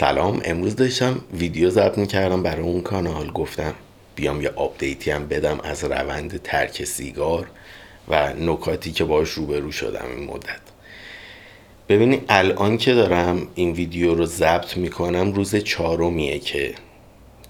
سلام 0.00 0.40
امروز 0.44 0.76
داشتم 0.76 1.20
ویدیو 1.32 1.70
ضبط 1.70 1.98
می‌کردم 1.98 2.42
برای 2.42 2.62
اون 2.62 2.80
کانال. 2.80 3.30
گفتم 3.30 3.74
بیام 4.16 4.42
یه 4.42 4.50
update 4.56 5.02
ی 5.02 5.10
هم 5.10 5.28
بدم 5.28 5.60
از 5.60 5.84
روند 5.84 6.42
ترک 6.42 6.84
سیگار 6.84 7.46
و 8.08 8.32
نکاتی 8.32 8.92
که 8.92 9.04
باش 9.04 9.30
روبرو 9.30 9.72
شدم 9.72 10.06
این 10.16 10.24
مدت. 10.24 10.60
ببینید 11.88 12.24
الان 12.28 12.76
که 12.78 12.94
دارم 12.94 13.48
این 13.54 13.72
ویدیو 13.72 14.14
رو 14.14 14.26
ضبط 14.26 14.76
می‌کنم 14.76 15.32
روز 15.32 15.56
چهارمیه 15.56 16.38
که 16.38 16.74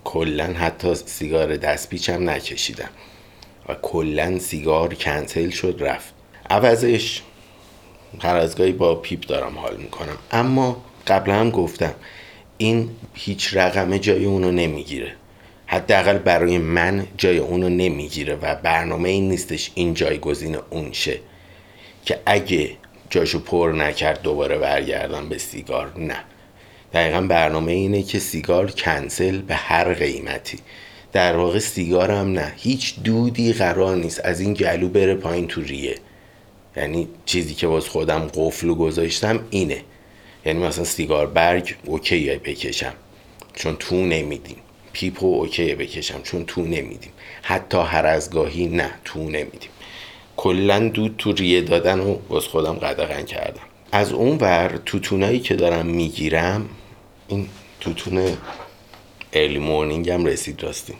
کلا 0.04 0.44
حتی 0.44 0.94
سیگار 0.94 1.56
دستپیچم 1.56 2.30
نکشیدم 2.30 2.90
و 3.68 3.74
کلا 3.82 4.38
سیگار 4.38 4.94
کنسل 4.94 5.50
شد 5.50 5.76
رفت. 5.80 6.14
عوضش 6.50 7.22
هر 8.20 8.36
از 8.36 8.56
با 8.78 8.94
پیپ 8.94 9.26
دارم 9.26 9.58
حال 9.58 9.76
می‌کنم. 9.76 10.18
اما 10.32 10.84
قبلا 11.06 11.34
هم 11.34 11.50
گفتم 11.50 11.94
این 12.58 12.90
هیچ 13.14 13.56
رقمه 13.56 13.98
جای 13.98 14.24
اونو 14.24 14.50
نمی‌گیره. 14.50 15.12
حداقل 15.66 16.18
برای 16.18 16.58
من 16.58 17.06
جای 17.16 17.38
اونو 17.38 17.68
نمی‌گیره 17.68 18.34
و 18.34 18.54
برنامه 18.54 19.08
این 19.08 19.28
نیستش 19.28 19.70
این 19.74 19.94
جایگزین 19.94 20.56
اون 20.70 20.92
شه. 20.92 21.20
که 22.04 22.18
اگه 22.26 22.70
جاشو 23.10 23.44
پر 23.44 23.72
نکرد 23.76 24.22
دوباره 24.22 24.58
برگردم 24.58 25.28
به 25.28 25.38
سیگار 25.38 25.92
نه. 25.98 26.16
دقیقا 26.92 27.20
برنامه 27.20 27.72
اینه 27.72 28.02
که 28.02 28.18
سیگار 28.18 28.70
کنسل 28.70 29.38
به 29.38 29.54
هر 29.54 29.94
قیمتی. 29.94 30.58
در 31.12 31.36
واقع 31.36 31.58
سیگار 31.58 32.10
هم 32.10 32.32
نه. 32.32 32.52
هیچ 32.56 32.94
دودی 33.04 33.52
قرار 33.52 33.96
نیست 33.96 34.20
از 34.24 34.40
این 34.40 34.52
گلو 34.52 34.88
بره 34.88 35.14
پایین 35.14 35.46
تو 35.46 35.60
ریه. 35.60 35.94
یعنی 36.76 37.08
چیزی 37.24 37.54
که 37.54 37.66
باز 37.66 37.88
خودم 37.88 38.30
قفلو 38.34 38.74
گذاشتم 38.74 39.40
اینه. 39.50 39.82
یعنی 40.46 40.66
مثلا 40.66 40.84
سیگار 40.84 41.26
برگ 41.26 41.74
اوکیه 41.84 42.40
بکشم. 42.44 42.92
چون 43.54 43.76
تو 43.76 43.96
نمیدیم. 43.96 44.56
پیپو 44.92 45.26
اوکیه 45.26 45.74
بکشم. 45.74 46.22
چون 46.22 46.44
تو 46.44 46.62
نمیدیم. 46.62 47.12
حتی 47.42 47.78
هر 47.78 48.06
از 48.06 48.30
گاهی 48.30 48.66
نه 48.66 48.90
تو 49.04 49.22
نمیدیم. 49.22 49.70
کلا 50.36 50.88
دود 50.88 51.14
تو 51.18 51.32
ریه 51.32 51.60
دادن 51.60 52.00
و 52.00 52.14
باز 52.14 52.44
خودم 52.44 52.74
قدغن 52.74 53.22
کردم. 53.22 53.60
از 53.92 54.12
اون 54.12 54.36
ور 54.36 54.80
توتونایی 54.86 55.40
که 55.40 55.54
دارم 55.54 55.86
می‌گیرم 55.86 56.68
این 57.28 57.48
توتون 57.80 58.36
ارلی 59.32 59.58
مورنینگ 59.58 60.10
هم 60.10 60.24
رسید 60.24 60.62
راستیم 60.62 60.96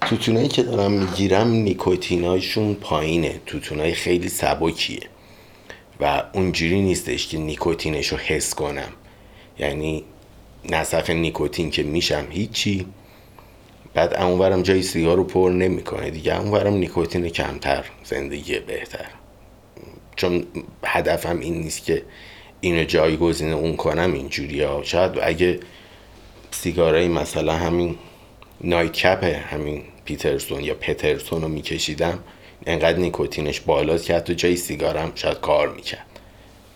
توتونایی 0.00 0.48
که 0.48 0.62
دارم 0.62 0.92
می‌گیرم 0.92 1.48
نیکوتینایشون 1.48 2.74
پایینه. 2.74 3.40
توتونای 3.46 3.94
خیلی 3.94 4.28
سبکیه. 4.28 5.00
و 6.00 6.22
اونجوری 6.32 6.80
نیستش 6.80 7.28
که 7.28 7.38
نیکوتینش 7.38 8.08
رو 8.08 8.18
حس 8.18 8.54
کنم. 8.54 8.92
یعنی 9.58 10.04
نسخ 10.70 11.10
نیکوتین 11.10 11.70
که 11.70 11.82
میشم 11.82 12.26
هیچی. 12.30 12.86
بعد 13.94 14.14
اونورم 14.14 14.62
جای 14.62 14.82
سیگار 14.82 15.16
رو 15.16 15.24
پر 15.24 15.50
نمی‌کنه 15.50 16.10
دیگه. 16.10 16.40
اونورم 16.40 16.74
نیکوتین 16.74 17.28
کمتر 17.28 17.84
زندگی 18.04 18.58
بهتر. 18.58 19.06
چون 20.16 20.46
هدفم 20.84 21.40
این 21.40 21.54
نیست 21.54 21.84
که 21.84 22.02
اینو 22.60 22.84
جایگزین 22.84 23.52
اون 23.52 23.76
کنم 23.76 24.12
اینجوری 24.12 24.62
ها. 24.62 24.82
شاید 24.82 25.12
اگه 25.22 25.60
سیگارای 26.50 27.08
مثلا 27.08 27.52
همین 27.52 27.96
نایت 28.60 28.92
کپ 28.92 29.24
همین 29.24 29.82
پیترسون 30.04 30.64
یا 30.64 30.74
پترسون 30.74 31.42
رو 31.42 31.48
میکشیدم 31.48 32.18
انقدر 32.66 32.98
نیکوتینش 32.98 33.60
بالاست 33.60 34.04
که 34.04 34.14
حتی 34.14 34.34
جای 34.34 34.56
سیگارم 34.56 35.12
شاید 35.14 35.40
کار 35.40 35.68
می‌کرد. 35.68 36.06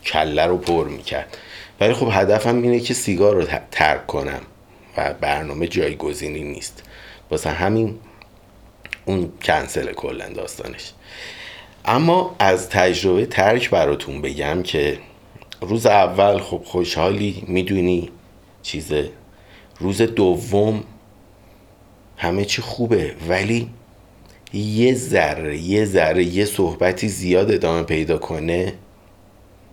کله 0.04 0.46
رو 0.46 0.58
پر 0.58 0.88
می‌کرد. 0.88 1.36
ولی 1.80 1.92
خب 1.92 2.08
هدفم 2.12 2.62
اینه 2.62 2.80
که 2.80 2.94
سیگار 2.94 3.34
رو 3.34 3.46
ترک 3.70 4.06
کنم 4.06 4.40
و 4.96 5.14
برنامه 5.14 5.66
جایگزینی 5.66 6.42
نیست. 6.42 6.82
واسه 7.30 7.50
همین 7.50 7.98
اون 9.04 9.32
کنسل 9.42 9.92
کلا 9.92 10.28
داستانش. 10.28 10.92
اما 11.84 12.36
از 12.38 12.68
تجربه 12.68 13.26
ترک 13.26 13.70
براتون 13.70 14.22
بگم 14.22 14.62
که 14.62 14.98
روز 15.60 15.86
اول 15.86 16.38
خب 16.38 16.62
خوشحالی 16.64 17.44
می‌دونی 17.46 18.10
چیزه. 18.62 19.10
روز 19.80 20.02
دوم 20.02 20.84
همه 22.16 22.44
چی 22.44 22.62
خوبه. 22.62 23.14
ولی 23.28 23.70
یه 24.52 24.94
ذره 24.94 25.58
یه 25.58 25.84
ذره 25.84 26.24
یه 26.24 26.44
صحبتی 26.44 27.08
زیاد 27.08 27.50
ادامه 27.50 27.82
پیدا 27.82 28.18
کنه. 28.18 28.74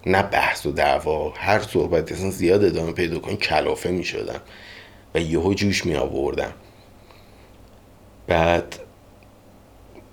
نه 0.06 0.24
بحث 0.24 0.66
و 0.66 0.72
دعوا 0.72 1.34
هر 1.38 1.60
صحبتی 1.60 2.14
اصلا 2.14 2.30
زیاد 2.30 2.64
ادامه 2.64 2.92
پیدا 2.92 3.20
کنه 3.20 3.36
کلافه 3.36 3.92
می 3.92 4.04
شدم 4.04 4.42
و 5.16 5.20
یهو 5.20 5.54
جوش 5.54 5.86
می 5.86 5.96
آوردم 5.96 6.54
بعد 8.28 8.80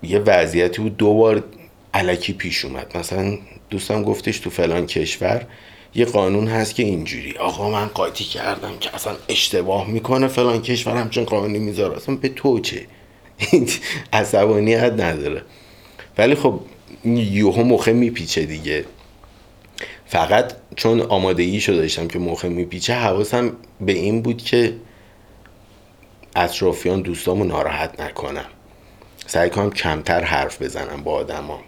یه 0.03 0.19
وضعیتی 0.19 0.81
بود 0.81 0.97
دو 0.97 1.13
بار 1.13 1.43
علکی 1.93 2.33
پیش 2.33 2.65
اومد. 2.65 2.97
مثلا 2.97 3.37
دوستم 3.69 4.03
گفتش 4.03 4.39
تو 4.39 4.49
فلان 4.49 4.85
کشور 4.85 5.45
یه 5.95 6.05
قانون 6.05 6.47
هست 6.47 6.75
که 6.75 6.83
اینجوری. 6.83 7.37
آقا 7.37 7.69
من 7.69 7.85
قاطی 7.85 8.23
کردم 8.23 8.77
که 8.79 8.95
اصلا 8.95 9.15
اشتباه 9.29 9.87
می‌کنه 9.87 10.27
فلان 10.27 10.61
کشور 10.61 10.97
همچون 10.97 11.23
قانونی 11.23 11.59
می‌ذاره. 11.59 11.95
اصلا 11.95 12.15
به 12.15 12.29
تو 12.29 12.59
چه؟ 12.59 12.85
عصبانیت 14.13 14.93
نداره. 14.93 15.41
ولی 16.17 16.35
خب 16.35 16.59
یوهو 17.05 17.63
مخه 17.63 17.93
میپیچه 17.93 18.45
دیگه. 18.45 18.85
فقط 20.05 20.53
چون 20.75 21.01
آماده 21.01 21.59
شده 21.59 21.75
داشتم 21.75 22.07
که 22.07 22.19
مخه 22.19 22.49
میپیچه 22.49 22.93
حواسم 22.93 23.51
به 23.81 23.91
این 23.91 24.21
بود 24.21 24.43
که 24.43 24.75
اطرافیان 26.35 27.01
دوستامو 27.01 27.43
ناراحت 27.43 28.01
نکنم 28.01 28.45
سعی 29.27 29.49
کنم 29.49 29.69
کمتر 29.69 30.23
حرف 30.23 30.61
بزنم 30.61 31.03
با 31.03 31.11
آدما. 31.11 31.59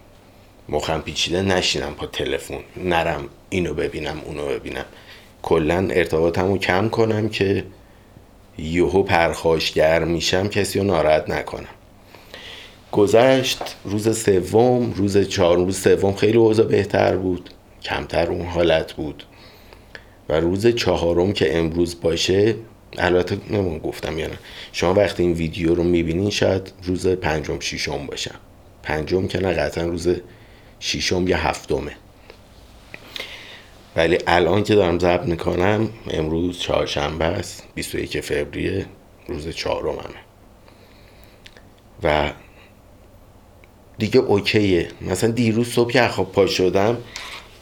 مخم 0.68 1.00
پیچیده 1.00 1.42
نشینم 1.42 1.94
با 1.94 2.06
تلفن. 2.06 2.58
نرم 2.76 3.28
اینو 3.50 3.74
ببینم 3.74 4.20
اونو 4.24 4.46
ببینم. 4.46 4.84
کلا 5.42 5.88
ارتباطمو 5.90 6.58
کم 6.58 6.88
کنم 6.88 7.28
که 7.28 7.64
یهو 8.58 9.02
پرخاشگر 9.02 10.04
میشم 10.04 10.48
کسی 10.48 10.78
رو 10.78 10.84
ناراحت 10.84 11.30
نکنم. 11.30 11.68
گذشت 12.92 13.76
روز 13.84 14.18
سوم 14.18 14.92
روز 14.92 15.18
چهارم 15.18 15.64
روز 15.64 15.78
سوم 15.78 16.14
خیلی 16.14 16.38
اوضاع 16.38 16.66
بهتر 16.66 17.16
بود. 17.16 17.50
کمتر 17.82 18.30
اون 18.30 18.46
حالت 18.46 18.92
بود. 18.92 19.24
و 20.28 20.40
روز 20.40 20.66
چهارم 20.66 21.32
که 21.32 21.58
امروز 21.58 22.00
باشه 22.00 22.54
البته 22.98 23.38
نمون 23.50 23.78
گفتم 23.78 24.18
یا 24.18 24.26
نه. 24.26 24.38
شما 24.72 24.94
وقتی 24.94 25.22
این 25.22 25.32
ویدیو 25.32 25.74
رو 25.74 25.82
می‌بینین 25.84 26.30
شاید 26.30 26.72
روز 26.82 27.06
پنجم 27.06 27.60
شیشم 27.60 28.06
باشم. 28.06 28.34
پنجم 28.82 29.26
که 29.26 29.38
نه 29.38 29.52
قطعا 29.52 29.84
روز 29.84 30.08
شیشم 30.80 31.28
یا 31.28 31.36
هفتمه. 31.36 31.92
ولی 33.96 34.18
الان 34.26 34.62
که 34.62 34.74
دارم 34.74 34.98
ضبط 34.98 35.26
می‌کنم 35.26 35.88
امروز 36.10 36.58
چهارشنبه 36.58 37.24
است 37.24 37.62
21 37.74 38.20
فوریه 38.20 38.86
روز 39.28 39.48
چهارممه. 39.48 40.00
و 42.02 42.32
دیگه 43.98 44.20
اوکیه. 44.20 44.88
مثلا 45.00 45.30
دیروز 45.30 45.68
صبح 45.68 45.92
که 45.92 46.08
خواب 46.08 46.32
پا 46.32 46.46
شدم 46.46 46.98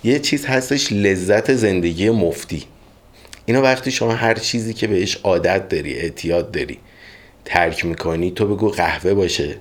یه 0.05 0.19
چیز 0.19 0.47
هستش 0.47 0.93
لذت 0.93 1.55
زندگی 1.55 2.11
مفتی. 2.11 2.65
اینا 3.47 3.63
وقتی 3.63 3.91
شما 3.91 4.13
هر 4.13 4.35
چیزی 4.35 4.75
که 4.75 4.87
بهش 4.87 5.17
عادت 5.17 5.69
داری 5.69 5.95
اعتیاد 5.95 6.51
داری 6.51 6.79
ترک 7.45 7.85
می‌کنی 7.85 8.31
تو 8.31 8.47
بگو 8.47 8.69
قهوه 8.69 9.15
باشه 9.15 9.57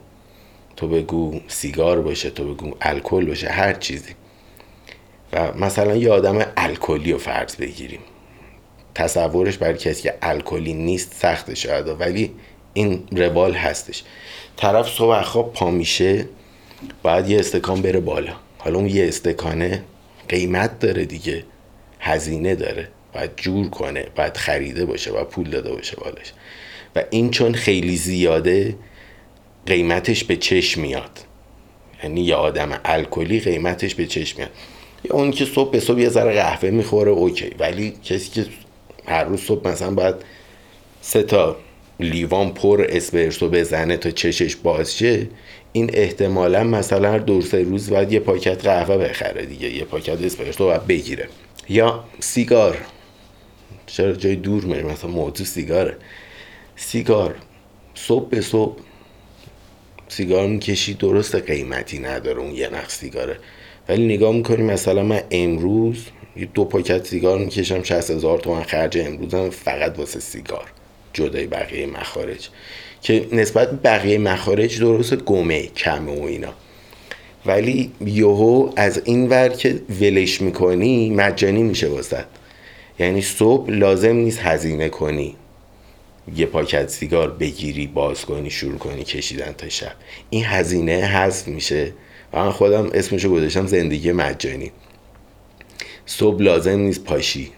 تو 0.75 0.87
بگو 0.87 1.39
سیگار 1.47 2.01
باشه 2.01 2.29
تو 2.29 2.53
بگو 2.53 2.71
الکل 2.81 3.25
باشه 3.25 3.49
هر 3.49 3.73
چیزی. 3.73 4.15
و 5.33 5.53
مثلا 5.57 5.95
یه 5.95 6.11
آدم 6.11 6.45
الکلی 6.57 7.11
رو 7.11 7.17
فرض 7.17 7.55
بگیریم. 7.55 7.99
تصورش 8.95 9.57
برای 9.57 9.77
کسی 9.77 10.03
که 10.03 10.13
الکلی 10.21 10.73
نیست 10.73 11.13
سخت 11.13 11.53
شاید 11.53 11.87
ولی 11.87 12.31
این 12.73 13.03
روال 13.11 13.53
هستش. 13.53 14.03
طرف 14.57 14.89
صبح 14.89 15.21
خواب 15.21 15.53
پا 15.53 15.71
میشه 15.71 16.25
باید 17.03 17.29
یه 17.29 17.39
استکان 17.39 17.81
بره 17.81 17.99
بالا. 17.99 18.33
حالا 18.57 18.77
اون 18.77 18.87
یه 18.87 19.07
استکانه 19.07 19.83
قیمت 20.29 20.79
داره 20.79 21.05
دیگه 21.05 21.43
هزینه 21.99 22.55
داره. 22.55 22.87
باید 23.13 23.31
جور 23.37 23.69
کنه 23.69 24.07
باید 24.15 24.37
خریده 24.37 24.85
باشه 24.85 25.11
باید 25.11 25.27
پول 25.27 25.49
داده 25.49 25.71
باشه 25.71 25.95
بالش 25.95 26.33
و 26.95 27.03
این 27.09 27.31
چون 27.31 27.53
خیلی 27.53 27.97
زیاده 27.97 28.75
قیمتش 29.65 30.23
به 30.23 30.35
چشم 30.35 30.81
میاد. 30.81 31.19
یعنی 32.03 32.21
یه 32.21 32.35
آدم 32.35 32.79
الکلی 32.85 33.39
قیمتش 33.39 33.95
به 33.95 34.05
چشم 34.05 34.37
میاد. 34.37 34.51
یا 34.51 34.72
اون 35.09 35.31
که 35.31 35.45
صبح 35.45 35.71
به 35.71 35.79
صبح 35.79 35.99
یه 35.99 36.09
ذره 36.09 36.33
قهوه 36.33 36.69
می‌خوره 36.69 37.11
اوکی. 37.11 37.51
ولی 37.59 37.93
کسی 38.03 38.31
که 38.31 38.45
هر 39.05 39.23
روز 39.23 39.41
صبح 39.41 39.67
مثلا 39.67 39.91
باید 39.91 40.15
سه 41.01 41.23
تا 41.23 41.55
لیوان 41.99 42.53
پر 42.53 42.85
اسپرسو 42.89 43.49
بزنه 43.49 43.97
تا 43.97 44.11
چشش 44.11 44.55
باز 44.55 44.97
شه 44.97 45.27
این 45.73 45.89
احتمالا 45.93 46.63
مثلا 46.63 47.11
هر 47.11 47.17
دور 47.17 47.41
سه 47.41 47.63
روز 47.63 47.89
باید 47.89 48.11
یه 48.13 48.19
پاکت 48.19 48.63
قهوه 48.63 48.97
بخره 48.97 49.45
دیگه 49.45 49.69
یه 49.69 49.83
پاکت 49.83 50.21
اسپرسو 50.21 50.65
باید 50.65 50.87
بگیره. 50.87 51.27
یا 51.69 52.03
سیگار. 52.19 52.77
چرا 53.85 54.13
جای 54.13 54.35
دور 54.35 54.63
میری 54.63 54.83
مثلا 54.83 55.09
موضوع 55.09 55.45
سیگاره. 55.45 55.97
سیگار. 56.75 57.35
صبح 57.95 58.29
به 58.29 58.41
صبح 58.41 58.77
سیگار 60.07 60.47
می‌کشی 60.47 60.93
درست 60.93 61.35
قیمتی 61.35 61.99
نداره 61.99 62.39
اون 62.39 62.51
یه 62.51 62.69
نخ 62.69 62.89
سیگاره. 62.89 63.37
ولی 63.89 64.05
نگاه 64.15 64.35
می‌کنی 64.35 64.63
مثلا 64.63 65.03
من 65.03 65.21
امروز 65.31 66.05
یه 66.35 66.45
دو 66.53 66.65
پاکت 66.65 67.07
سیگار 67.07 67.37
می‌کشم 67.39 67.83
60 67.83 68.11
هزار 68.11 68.39
تومن 68.39 68.63
خرج 68.63 68.97
امروزم 68.97 69.49
فقط 69.49 69.99
واسه 69.99 70.19
سیگار 70.19 70.71
جدای 71.13 71.47
بقیه 71.47 71.85
مخارج. 71.85 72.49
که 73.01 73.27
نسبت 73.31 73.81
بقیه 73.81 74.17
مخارج 74.17 74.79
درست 74.79 75.15
گمه 75.15 75.67
کمه 75.67 76.21
و 76.21 76.23
اینا. 76.23 76.53
ولی 77.45 77.91
یهو 78.05 78.69
از 78.75 79.01
این 79.05 79.29
ور 79.29 79.49
که 79.49 79.81
ولش 80.01 80.41
می‌کنی 80.41 81.09
مجانی 81.09 81.63
میشه 81.63 81.87
واسد 81.87 82.25
یعنی 82.99 83.21
صبح 83.21 83.71
لازم 83.71 84.15
نیست 84.15 84.39
هزینه 84.39 84.89
کنی. 84.89 85.35
یه 86.35 86.45
پاکت 86.45 86.89
سیگار 86.89 87.31
بگیری 87.31 87.87
باز 87.87 88.25
کنی 88.25 88.49
شروع 88.49 88.77
کنی 88.77 89.03
کشیدن 89.03 89.51
تا 89.51 89.69
شب. 89.69 89.91
این 90.29 90.43
هزینه 90.45 90.93
حذف 90.93 91.47
میشه. 91.47 91.93
و 92.33 92.43
من 92.43 92.51
خودم 92.51 92.89
اسمشو 92.93 93.29
گذاشتم 93.29 93.67
زندگی 93.67 94.11
مجانی. 94.11 94.71
صبح 96.05 96.41
لازم 96.41 96.79
نیست 96.79 97.03
پاشی. 97.03 97.51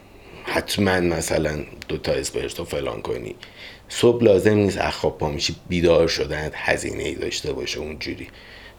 حتما 0.44 1.00
مثلا 1.00 1.63
دو 1.88 1.98
تا 1.98 2.12
اسپرتو 2.12 2.66
فلان 2.66 3.01
کنی. 3.01 3.36
صبح 3.89 4.24
لازم 4.24 4.54
نیست 4.57 4.77
اخواب 4.77 5.18
پا 5.18 5.30
میشی. 5.30 5.56
بیدار 5.69 6.07
شدن 6.07 6.51
هزینه 6.54 7.04
ای 7.04 7.16
داشته 7.16 7.54
باشه 7.54 7.80
اونجوری. 7.80 8.27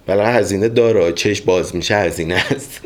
برای 0.07 0.27
هزینه 0.27 0.69
داره. 0.69 1.13
چش 1.13 1.41
باز 1.41 1.77
میشه 1.77 1.97
هزینه 1.97 2.35
است. 2.35 2.81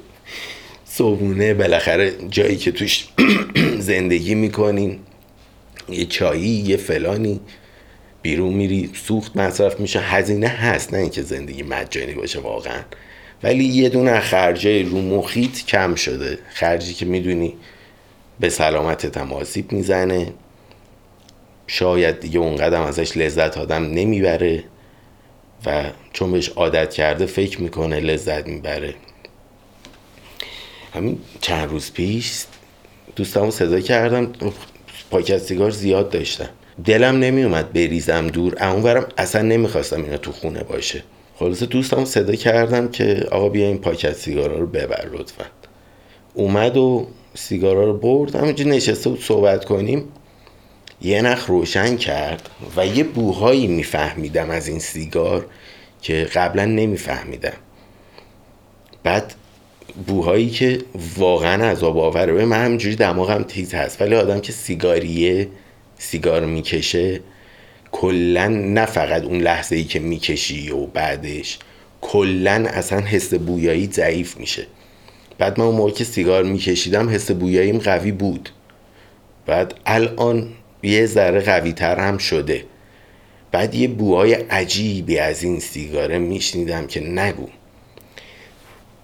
صبحونه 0.84 1.54
بالاخره 1.54 2.12
جایی 2.28 2.56
که 2.56 2.72
توش 2.72 3.08
زندگی 3.78 4.34
می‌کنین 4.34 4.98
یه 5.88 6.06
چایی 6.06 6.48
یه 6.48 6.76
فلانی. 6.76 7.40
بیرون 8.22 8.55
میری 8.55 8.90
سوخت 9.06 9.37
مصرف 9.37 9.81
میشه. 9.81 10.00
هزینه 10.00 10.49
هست 10.49 10.94
نه 10.94 11.00
اینکه 11.00 11.22
زندگی 11.22 11.62
مجانی 11.62 12.12
باشه 12.12 12.40
واقعا. 12.40 12.81
ولی 13.43 13.64
یه 13.64 13.88
دونه 13.88 14.20
خرجه 14.20 14.82
رو 14.82 15.00
محیط 15.00 15.64
کم 15.64 15.94
شده. 15.94 16.38
خرجی 16.55 16.94
که 16.94 17.06
می‌دونی 17.06 17.55
به 18.40 18.49
سلامت 18.49 19.17
هم 19.17 19.32
آسیب 19.32 19.72
می‌زنه. 19.72 20.32
شاید 21.67 22.20
دیگه 22.20 22.38
اونقدر 22.38 22.82
ازش 22.82 23.17
لذت 23.17 23.58
آدم 23.58 23.82
نمی‌بره 23.82 24.64
و 25.67 25.84
چون 26.12 26.32
بهش 26.32 26.49
عادت 26.49 26.94
کرده 26.94 27.26
فکر 27.26 27.61
می‌کنه 27.61 28.00
لذت 28.00 28.46
می‌بره. 28.46 28.94
همین 30.94 31.19
چند 31.40 31.70
روز 31.70 31.93
پیش 31.93 32.44
دوستامو 33.17 33.50
صدا 33.50 33.81
کردم 33.81 34.32
پاکت 35.11 35.38
سیگار 35.38 35.70
زیاد 35.70 36.11
داشتم. 36.11 36.49
دلم 36.85 37.19
نمیومد 37.19 37.73
بریزم 37.73 38.27
دور. 38.27 38.56
اونورم 38.61 39.06
اصلا 39.19 39.43
نمی‌خواستم 39.43 40.03
اینا 40.05 40.17
تو 40.17 40.32
خونه 40.32 40.62
باشه. 40.62 41.03
خلاصه 41.37 41.67
دوستم 41.67 42.05
صدا 42.05 42.35
کردم 42.35 42.88
که 42.88 43.27
آقا 43.31 43.49
بیا 43.49 43.67
این 43.67 43.79
پاکت 43.79 44.12
سیگارا 44.12 44.59
رو 44.59 44.67
ببر 44.67 45.06
لطفا. 45.12 45.44
اومد 46.35 46.77
و 46.77 47.06
سیگارا 47.35 47.85
رو 47.85 47.99
برد. 47.99 48.37
همینجا 48.37 48.65
نشسته 48.65 49.11
بود 49.11 49.23
صحبت 49.23 49.65
کنیم. 49.65 50.05
یه 51.03 51.23
نخ 51.23 51.47
روشن 51.47 51.97
کرد 51.97 52.49
و 52.77 52.87
یه 52.87 53.05
بوهایی 53.05 53.67
میفهمیدم 53.67 54.50
از 54.50 54.69
این 54.69 54.79
سیگار 54.79 55.47
که 56.03 56.29
قبلا 56.35 56.65
نمیفهمیدم. 56.65 57.53
بعد 59.03 59.35
بوهایی 60.06 60.50
که 60.50 60.79
واقعا 61.17 61.71
عذاب 61.71 61.99
آوره. 61.99 62.32
به 62.32 62.44
من 62.44 62.65
همینجوری 62.65 62.97
دماغم 62.97 63.43
تیز 63.43 63.75
هست. 63.75 64.03
ولی 64.03 64.15
آدم 64.15 64.41
که 64.41 64.53
سیگاریه 64.53 65.49
سیگار 66.00 66.47
می‌کشه 66.47 67.20
کلا 67.93 68.49
نه 68.49 68.87
فقط 68.87 69.23
اون 69.23 69.38
لحظه 69.38 69.76
ای 69.76 69.85
که 69.85 69.99
می‌کشی 69.99 70.70
و 70.70 70.87
بعدش 70.87 71.58
کلا 72.00 72.67
اصلا 72.69 73.00
حس 73.00 73.35
بویایی 73.35 73.87
ضعیف 73.87 74.37
میشه. 74.37 74.67
بعد 75.38 75.61
من 75.61 75.67
اون 75.67 75.76
موقع 75.76 75.91
که 75.91 76.05
سیگار 76.05 76.44
میکشیدم 76.44 77.08
حس 77.08 77.31
بویاییم 77.31 77.79
قوی 77.79 78.12
بود. 78.12 78.50
بعد 79.47 79.75
الان 79.87 80.49
یه 80.82 81.06
ذره 81.06 81.41
قوی 81.41 81.73
تر 81.73 81.97
هم 82.00 82.19
شده. 82.19 82.64
بعد 83.53 83.75
یه 83.75 83.88
بوهای 83.88 84.35
عجیبی 84.35 85.19
از 85.19 85.43
این 85.43 85.61
سیگاره 85.61 86.19
میشنیدم 86.19 86.87
که 86.87 87.00
نگو. 87.00 87.46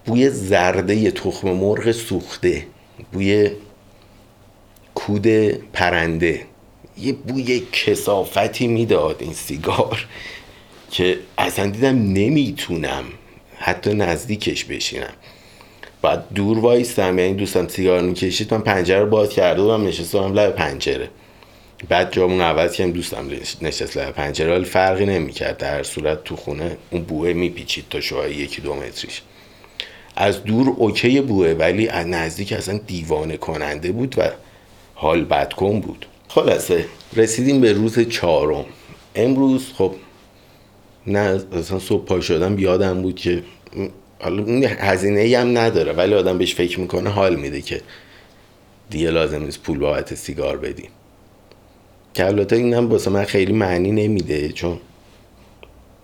بوی 0.06 0.31
زرده 0.31 1.10
تخم 1.10 1.49
مرغ 1.50 1.92
سوخته. 1.92 2.66
بوی 3.12 3.50
کود 4.94 5.26
پرنده. 5.72 6.40
یه 6.98 7.12
بوی 7.12 7.62
کسافتی 7.72 8.66
می‌داد 8.66 9.16
این 9.20 9.32
سیگار 9.32 10.06
که 10.90 11.19
اصلا 11.38 11.66
دیدم 11.66 12.12
نمی‌تونم 12.12 13.04
حتی 13.58 13.94
نزدیکش 13.94 14.64
بشینم. 14.64 15.12
بعد 16.02 16.25
دور 16.34 16.58
وایستم 16.58 17.19
یعنی 17.19 17.34
دوستم 17.34 17.69
سیگار 17.69 18.00
می‌کشید 18.00 18.54
من 18.54 18.60
پنجره 18.60 19.00
رو 19.00 19.06
باز 19.06 19.28
کرده 19.28 19.62
بودم 19.62 19.87
نشستم 19.87 20.32
لب 20.32 20.54
پنجره. 20.54 21.10
بعد 21.88 22.12
جامون 22.12 22.40
عوض 22.40 22.72
کردم 22.72 22.93
دوستم 22.93 23.31
نشست 23.62 23.96
لب 23.96 24.10
پنجره 24.10 24.54
ولی 24.54 24.64
فرقی 24.64 25.06
نمی‌کرد. 25.06 25.58
در 25.58 25.82
صورت 25.82 26.25
تو 26.25 26.37
خونه 26.37 26.76
اون 26.90 27.02
بوه 27.02 27.32
میپیچید 27.32 27.84
تا 27.90 28.00
شوهای 28.00 28.34
یکی 28.34 28.62
دو 28.62 28.75
متریش. 28.75 29.22
از 30.16 30.44
دور 30.44 30.75
اوکی 30.76 31.20
بوه 31.20 31.49
ولی 31.49 31.88
از 31.88 32.06
نزدیک 32.06 32.52
اصلا 32.52 32.78
دیوانه 32.87 33.37
کننده 33.37 33.92
بود 33.92 34.14
و 34.19 34.31
حال 34.94 35.25
بدکن 35.25 35.81
بود. 35.81 36.06
خلاصه 36.28 36.84
رسیدیم 37.17 37.61
به 37.61 37.73
روز 37.73 38.00
چهارم. 38.00 38.64
امروز 39.14 39.73
خب 39.73 39.94
نه 41.06 41.40
اصلا 41.52 41.78
صبح 41.78 42.05
پا 42.05 42.20
شدم 42.20 42.58
یادم 42.58 43.02
بود 43.02 43.17
که 43.17 43.43
حالا 44.19 44.69
هزینه 44.69 45.20
ای 45.20 45.34
هم 45.34 45.58
نداره 45.58 45.93
ولی 45.93 46.14
آدم 46.14 46.38
بهش 46.38 46.55
فکر 46.55 46.81
می‌کنه 46.81 47.11
حال 47.11 47.37
میده 47.37 47.61
که 47.61 47.81
دیگه 48.90 49.11
لازم 49.11 49.43
نیست 49.43 49.62
پول 49.62 49.78
بابت 49.78 50.14
سیگار 50.14 50.56
بدیم. 50.56 50.90
که 52.14 52.26
البته 52.26 52.56
این 52.56 52.75
هم 52.75 52.99
من 53.11 53.25
خیلی 53.25 53.52
معنی 53.52 53.93
نمیده 53.93 54.49
چون 54.49 54.78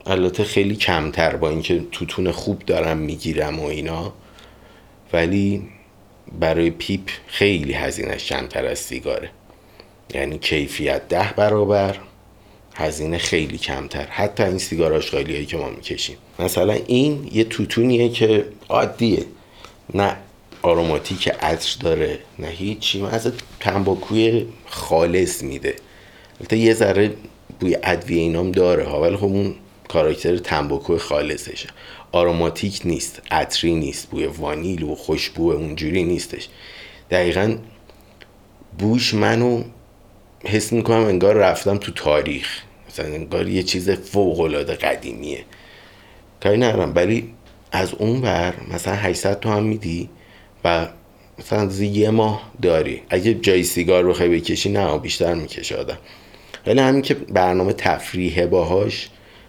البته 0.07 0.45
خیلی 0.45 0.77
کمتر 0.77 1.37
با 1.37 1.49
اینکه 1.49 1.83
توتون 1.93 2.31
خوب 2.31 2.59
دارم 2.59 2.97
می‌گیرم 2.97 3.61
و 3.61 3.65
اینا. 3.65 4.13
ولی 5.13 5.63
برای 6.41 6.71
پیپ 6.71 7.11
خیلی 7.27 7.73
هزینهش 7.73 8.27
کمتر 8.27 8.67
از 8.67 8.79
سیگاره. 8.79 9.31
یعنی 10.15 10.39
کیفیت 10.39 11.09
ده 11.09 11.33
برابر 11.37 11.97
هزینه 12.75 13.19
خیلی 13.19 13.59
کمتر. 13.59 14.07
حتی 14.11 14.43
این 14.43 14.59
سیگار 14.59 14.93
آشغالی 14.93 15.33
هایی 15.33 15.47
که 15.47 15.57
ما 15.57 15.71
می‌کشیم. 15.71 16.17
مثلا 16.39 16.79
این 16.87 17.29
یه 17.33 17.45
توتونیه 17.45 18.09
که 18.09 18.47
عادیه. 18.69 19.25
نه 19.95 20.17
آروماتیک 20.63 21.29
عطر 21.29 21.77
داره 21.81 22.19
نه 22.39 22.47
هیچی 22.47 23.03
از 23.03 23.33
تنباکوی 23.61 24.47
خالص 24.67 25.43
میده. 25.43 25.75
البته 26.41 26.57
یه 26.57 26.75
ذره 26.75 27.15
بوی 27.61 27.77
ادویه 27.83 28.21
اینام 28.21 28.53
داره 28.53 28.85
ها 28.85 29.01
ولی 29.03 29.17
خب 29.17 29.25
اون 29.25 29.55
کاراکتر 29.89 30.37
تنباکو 30.37 30.99
خالصشه. 30.99 31.69
آروماتیک 32.13 32.81
نیست 32.85 33.23
عطری 33.31 33.75
نیست 33.75 34.11
بوی 34.11 34.27
وانیل 34.27 34.83
و 34.83 34.95
خوشبو 34.95 35.53
اونجوری 35.53 36.05
نیستش. 36.05 36.49
دقیقا 37.11 37.57
بوش 38.79 39.15
منو 39.15 39.63
حس 40.45 40.73
می‌کنم 40.73 41.05
انگار 41.05 41.35
رفتم 41.35 41.77
تو 41.77 41.93
تاریخ. 41.93 42.49
مثلا 42.89 43.07
انگار 43.07 43.49
یه 43.49 43.63
چیز 43.63 43.91
فوق 43.91 44.41
العاده 44.41 44.75
قدیمیه. 44.75 45.45
کاری 46.43 46.59
ندارم 46.59 46.93
ولی 46.95 47.33
از 47.73 47.95
اون 47.95 48.21
بر 48.21 48.55
مثلا 48.75 48.95
800 48.95 49.41
تو 49.41 49.49
هم 49.49 49.63
میدی 49.63 50.09
و 50.65 50.87
مثلا 51.39 51.73
یه 51.73 52.11
ماه 52.11 52.53
داری. 52.63 53.03
اگه 53.09 53.35
جای 53.35 53.63
سیگار 53.63 54.03
رو 54.03 54.13
خیلی 54.13 54.41
بکشی 54.41 54.71
نه 54.71 54.99
بیشتر 54.99 55.35
می‌کشه 55.35 55.77
آدم. 55.77 55.99
ولی 56.67 56.81
همین 56.81 57.03
که 57.03 57.15
برنامه 57.15 57.73
تفریحه 57.73 58.47
باهاش 58.47 59.09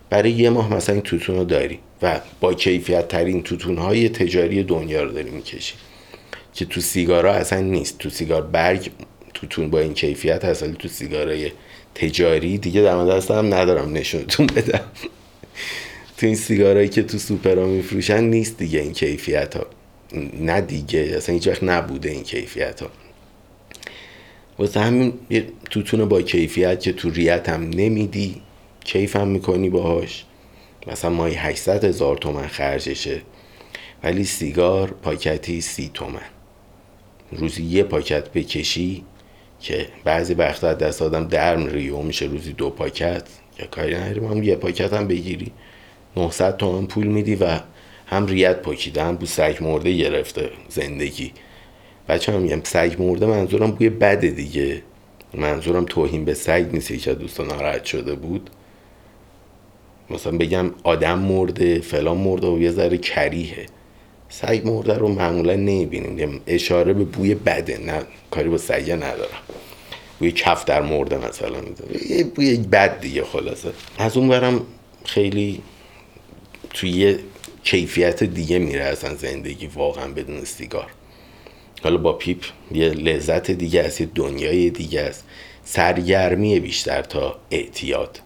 برای 0.10 0.32
یه 0.32 0.50
ماه 0.50 0.74
مثلا 0.74 0.96
این 0.96 1.04
توتون 1.04 1.36
رو 1.36 1.44
داری 1.44 1.80
و 2.02 2.20
با 2.40 2.54
کیفیت 2.54 3.08
ترین 3.08 3.44
توتون 3.44 3.78
های 3.78 4.10
تجاری 4.10 4.64
دنیا 4.64 5.04
رو 5.04 5.12
داری 5.12 5.30
می‌کشی. 5.30 5.74
که 6.54 6.66
تو 6.66 6.82
سیگارا 6.82 7.34
اصلا 7.34 7.60
نیست. 7.60 7.98
تو 7.98 8.10
سیگار 8.10 8.42
برگ 8.42 8.90
توتون 9.44 9.70
با 9.70 9.80
این 9.80 9.94
کیفیت 9.94 10.46
هست 10.46 10.64
ولی 10.64 10.74
تو 10.74 10.88
سیگارای 10.88 11.52
تجاری 11.96 12.58
دیگه 12.58 12.82
دم 12.82 13.10
دستم 13.10 13.54
ندارم 13.54 13.94
نشونتون 13.94 14.48
بدم. 14.48 14.82
تو 16.18 16.26
این 16.26 16.36
سیگارایی 16.36 16.90
که 16.90 17.04
تو 17.04 17.18
سوپرا 17.18 17.66
میفروشن 17.66 18.24
نیست 18.24 18.58
دیگه 18.58 18.80
این 18.80 18.94
کیفیت 18.94 19.56
ها 19.58 19.66
نه 20.40 20.62
دیگه 20.62 21.00
اصلا 21.00 21.36
هیچ 21.36 21.48
وقت 21.48 21.64
نبوده 21.64 22.10
این 22.10 22.24
کیفیت 22.24 22.82
ها 22.82 22.90
واسه 24.60 24.80
همین 24.80 25.14
توتون 25.70 26.06
با 26.06 26.22
کیفیت 26.22 26.80
که 26.80 26.94
تو 26.94 27.10
ریت 27.10 27.50
هم 27.50 27.70
نمیدی 27.70 28.42
کیف 28.84 29.16
هم 29.16 29.28
می‌کنی 29.28 29.70
باهاش. 29.70 30.26
مثلا 30.88 31.12
ماهی 31.12 31.36
800 31.36 31.84
هزار 31.84 32.18
تومن 32.18 32.48
خرجشه 32.48 33.22
ولی 34.04 34.24
سیگار 34.24 34.92
پاکتی 34.92 35.62
سی 35.62 35.92
تومن. 35.94 36.22
روزی 37.32 37.64
یه 37.64 37.84
پاکت 37.84 38.30
بکشی 38.30 39.04
که 39.64 39.88
بعضی 40.04 40.34
وقتا 40.34 40.74
دست 40.74 41.02
آدم 41.02 41.28
در 41.28 41.56
میره 41.56 42.02
میشه 42.02 42.26
روزی 42.26 42.54
دو 42.54 42.70
پاکت. 42.70 43.24
یا 43.60 43.66
کاری 43.68 43.96
نداریم 43.96 44.26
هم 44.26 44.44
یه 44.44 44.56
پاکت 44.56 44.94
هم 44.94 45.08
بگیری. 45.08 45.52
900 46.18 46.58
تومن 46.58 46.86
پول 46.86 47.08
میدی 47.08 47.36
و 47.36 47.60
هم 48.06 48.26
ریت 48.26 48.62
پاکیده 48.62 49.04
هم 49.04 49.16
بو 49.16 49.26
سگ 49.26 49.58
مرده 49.62 49.94
گرفته 49.94 50.50
زندگی. 50.70 51.32
بچه 52.10 52.32
هم 52.32 52.42
میگم 52.42 52.62
سگ 52.64 52.96
مرده 53.00 53.26
منظورم 53.26 53.72
بوی 53.72 53.90
بده 53.90 54.28
دیگه. 54.28 54.82
منظورم 55.34 55.86
توهین 55.86 56.26
به 56.26 56.34
سگ 56.34 56.66
نیست 56.74 57.00
که 57.00 57.14
دوستان 57.14 57.48
ناراحت 57.48 57.86
شده 57.86 58.16
بود. 58.16 58.50
مثلا 60.10 60.38
بگم 60.38 60.72
آدم 60.84 61.20
مرده 61.20 61.80
فلان 61.80 62.18
مرده 62.18 62.48
و 62.48 62.60
یه 62.60 62.72
ذره 62.72 62.98
کریه 62.98 63.66
سگ 64.42 64.62
مرده 64.66 64.94
رو 64.94 65.08
معمولا 65.08 65.56
نمی‌بینیم. 65.56 66.42
اشاره 66.48 66.94
به 66.94 67.04
بوی 67.04 67.36
بده. 67.36 67.78
نه 67.78 68.02
کاری 68.32 68.50
با 68.50 68.58
سگه 68.58 68.96
ندارم. 68.96 69.42
بوی 70.20 70.32
کف 70.32 70.66
در 70.66 70.82
مرده 70.82 71.28
مثلا. 71.28 71.58
یه 72.10 72.24
بوی 72.24 72.58
بد 72.58 73.00
دیگه 73.00 73.24
خلاصه. 73.24 73.72
از 73.98 74.18
اون 74.18 74.28
برم 74.28 74.62
خیلی 75.06 75.62
توی 76.74 76.90
یه 76.90 77.20
کیفیت 77.64 78.24
دیگه 78.24 78.60
میره 78.60 78.84
اصلا 78.84 79.16
زندگی 79.16 79.68
واقعا 79.68 80.08
بدون 80.08 80.44
سیگار. 80.46 80.88
حالا 81.84 81.98
با 81.98 82.14
پیپ 82.14 82.44
یه 82.72 82.90
لذت 82.90 83.52
دیگه 83.52 83.82
است 83.82 84.02
یه 84.02 84.10
دنیای 84.16 84.70
دیگه 84.70 85.02
است. 85.02 85.24
سرگرمی 85.64 86.60
بیشتر 86.60 87.02
تا 87.02 87.40
اعتیاد. 87.52 88.20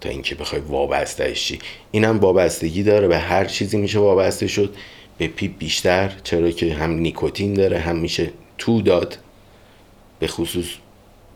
تا 0.00 0.08
اینکه 0.08 0.34
بخوای 0.34 0.60
وابسته 0.60 1.32
چی. 1.32 1.58
اینم 1.90 2.18
وابستگی 2.18 2.82
داره. 2.82 3.08
به 3.08 3.18
هر 3.18 3.44
چیزی 3.44 3.76
میشه 3.76 3.98
وابسته 3.98 4.46
شد. 4.46 4.74
پیپ 5.28 5.58
بیشتر 5.58 6.12
چرا 6.24 6.50
که 6.50 6.74
هم 6.74 6.90
نیکوتین 6.90 7.54
داره 7.54 7.78
هم 7.78 7.96
میشه 7.96 8.30
تو 8.58 8.82
داد. 8.82 9.18
به 10.18 10.26
خصوص 10.26 10.66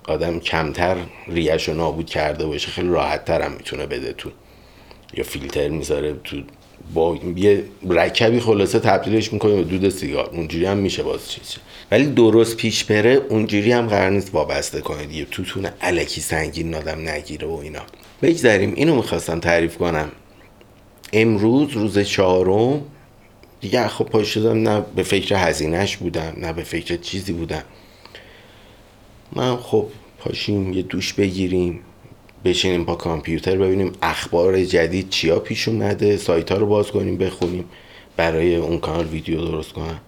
آدم 0.08 0.40
کمتر 0.40 0.96
ریش 1.28 1.68
رو 1.68 1.74
نابود 1.74 2.06
کرده 2.10 2.46
باشه 2.46 2.68
خیلی 2.68 2.88
راحت 2.88 3.24
تر 3.24 3.42
هم 3.42 3.52
می‌تونه 3.52 3.86
بده 3.86 4.12
تو. 4.12 4.30
یا 5.14 5.24
فیلتر 5.24 5.68
می‌ذاره 5.68 6.14
تو 6.24 6.36
با 6.94 7.18
یه 7.36 7.64
رکبی 7.90 8.40
خلاصه 8.40 8.78
تبدیلش 8.78 9.32
می‌کنه 9.32 9.54
به 9.54 9.62
دود 9.64 9.88
سیگار. 9.88 10.30
اونجوری 10.32 10.66
هم 10.66 10.76
میشه 10.76 11.02
باز 11.02 11.30
چیزی 11.30 11.56
ولی 11.90 12.06
درست 12.06 12.56
پیش 12.56 12.84
بره 12.84 13.22
اونجوری 13.28 13.72
هم 13.72 13.86
قرار 13.86 14.10
نیست 14.10 14.34
وابسته 14.34 14.80
کنه 14.80 15.04
دیگه 15.04 15.24
توتون 15.24 15.66
علکی 15.82 16.20
سنگین 16.20 16.74
آدم 16.74 17.08
نگیره 17.08 17.48
و 17.48 17.52
اینا. 17.62 17.82
بگذاریم 18.22 18.72
اینو 18.76 18.96
می‌خواستم 18.96 19.40
تعریف 19.40 19.76
کنم. 19.76 20.08
امروز 21.12 21.70
روز 21.70 21.98
چهارم 21.98 22.82
دیگه 23.64 23.88
خب 23.88 24.04
پا 24.04 24.24
شدم 24.24 24.68
نه 24.68 24.84
به 24.96 25.02
فکر 25.02 25.34
هزینهش 25.34 25.96
بودم 25.96 26.32
نه 26.36 26.52
به 26.52 26.62
فکر 26.62 26.96
چیزی 26.96 27.32
بودم. 27.32 27.62
من 29.32 29.56
خب 29.56 29.86
پاشیم 30.18 30.72
یه 30.72 30.82
دوش 30.82 31.12
بگیریم 31.12 31.80
بشینیم 32.44 32.84
با 32.84 32.94
کامپیوتر 32.94 33.56
ببینیم 33.56 33.92
اخبار 34.02 34.64
جدید 34.64 35.08
چیا 35.08 35.38
پیش 35.38 35.68
اومده 35.68 36.16
سایت 36.16 36.52
ها 36.52 36.58
رو 36.58 36.66
باز 36.66 36.90
کنیم 36.90 37.16
بخونیم 37.16 37.64
برای 38.16 38.56
اون 38.56 38.78
کانال 38.78 39.06
ویدیو 39.06 39.44
درست 39.44 39.72
کنم 39.72 40.00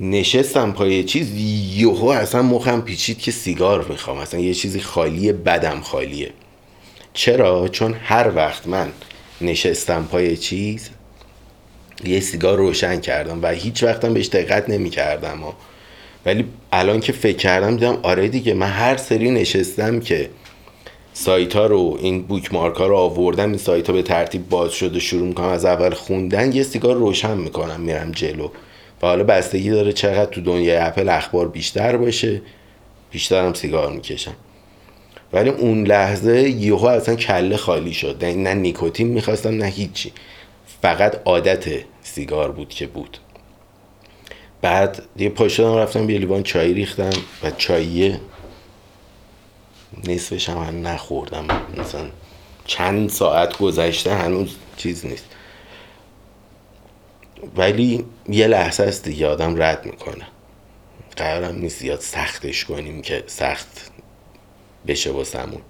نشستم 0.00 0.72
پای 0.72 1.04
چیز 1.04 1.32
یهو 1.76 2.06
اصلا 2.06 2.42
مخم 2.42 2.80
پیچید 2.80 3.18
که 3.18 3.30
سیگار 3.30 3.84
می‌خوام 3.88 4.18
اصلا 4.18 4.40
یه 4.40 4.54
چیزی 4.54 4.80
خالیه 4.80 5.32
بدم 5.32 5.80
خالیه. 5.80 6.30
چرا؟ 7.12 7.68
چون 7.68 7.94
هر 7.94 8.32
وقت 8.36 8.66
من 8.66 8.92
نشستم 9.40 10.08
پای 10.10 10.36
چیز 10.36 10.90
یه 12.04 12.20
سیگار 12.20 12.58
روشن 12.58 13.00
کردم 13.00 13.42
و 13.42 13.50
هیچ 13.50 13.82
وقتم 13.82 14.14
بهش 14.14 14.28
دقت 14.28 14.70
نمی 14.70 14.90
کردم 14.90 15.38
ولی 16.26 16.44
الان 16.72 17.00
که 17.00 17.12
فکر 17.12 17.36
کردم 17.36 17.76
دیدم 17.76 17.98
آره 18.02 18.28
دیگه 18.28 18.54
من 18.54 18.66
هر 18.66 18.96
سری 18.96 19.30
نشستم 19.30 20.00
که 20.00 20.30
سایت 21.12 21.56
ها 21.56 21.66
رو 21.66 21.98
این 22.00 22.22
بوک 22.22 22.54
مارک 22.54 22.76
ها 22.76 22.86
رو 22.86 22.96
آوردم 22.96 23.48
این 23.48 23.58
سایت 23.58 23.86
ها 23.86 23.92
به 23.92 24.02
ترتیب 24.02 24.48
باز 24.48 24.72
شده 24.72 25.00
شروع 25.00 25.28
می‌کنم 25.28 25.48
از 25.48 25.64
اول 25.64 25.94
خوندن 25.94 26.52
یه 26.52 26.62
سیگار 26.62 26.96
روشن 26.96 27.36
می‌کنم 27.36 27.80
میرم 27.80 28.12
جلو. 28.12 28.48
و 29.02 29.06
حالا 29.06 29.24
بستگی 29.24 29.70
داره 29.70 29.92
چقدر 29.92 30.30
تو 30.30 30.40
دنیای 30.40 30.76
اپل 30.76 31.08
اخبار 31.08 31.48
بیشتر 31.48 31.96
باشه 31.96 32.42
بیشترم 33.10 33.54
سیگار 33.54 33.92
می‌کشم. 33.92 34.34
ولی 35.32 35.50
اون 35.50 35.86
لحظه 35.86 36.50
یهو 36.50 36.86
اصلا 36.86 37.14
کله 37.14 37.56
خالی 37.56 37.92
شد. 37.92 38.24
نه 38.24 38.54
نیکوتین 38.54 39.08
می‌خواستم 39.08 39.50
نه 39.50 39.66
هیچی. 39.66 40.12
فقط 40.82 41.22
عادت 41.24 41.84
سیگار 42.02 42.52
بود 42.52 42.68
که 42.68 42.86
بود. 42.86 43.18
بعد 44.62 45.02
یه 45.16 45.28
پاشدم 45.28 45.76
رفتم 45.76 46.10
یه 46.10 46.18
لیوان 46.18 46.42
چای 46.42 46.74
ریختم 46.74 47.10
و 47.42 47.50
چاییه 47.50 48.20
نصفش 50.08 50.48
هم 50.48 50.86
نخوردم. 50.86 51.46
مثلا 51.76 52.08
چند 52.64 53.10
ساعت 53.10 53.58
گذشته 53.58 54.14
هنوز 54.14 54.56
چیز 54.76 55.06
نیست. 55.06 55.24
ولی 57.56 58.04
یه 58.28 58.46
لحظه 58.46 58.82
است 58.82 59.04
دیگه 59.04 59.26
آدم 59.26 59.62
رد 59.62 59.86
می‌کنه. 59.86 60.26
قرارم 61.16 61.54
نیست 61.58 61.78
زیاد 61.78 62.00
سختش 62.00 62.64
کنیم 62.64 63.02
که 63.02 63.24
سخت 63.26 63.90
بشه 64.86 65.10
واسمون. 65.10 65.62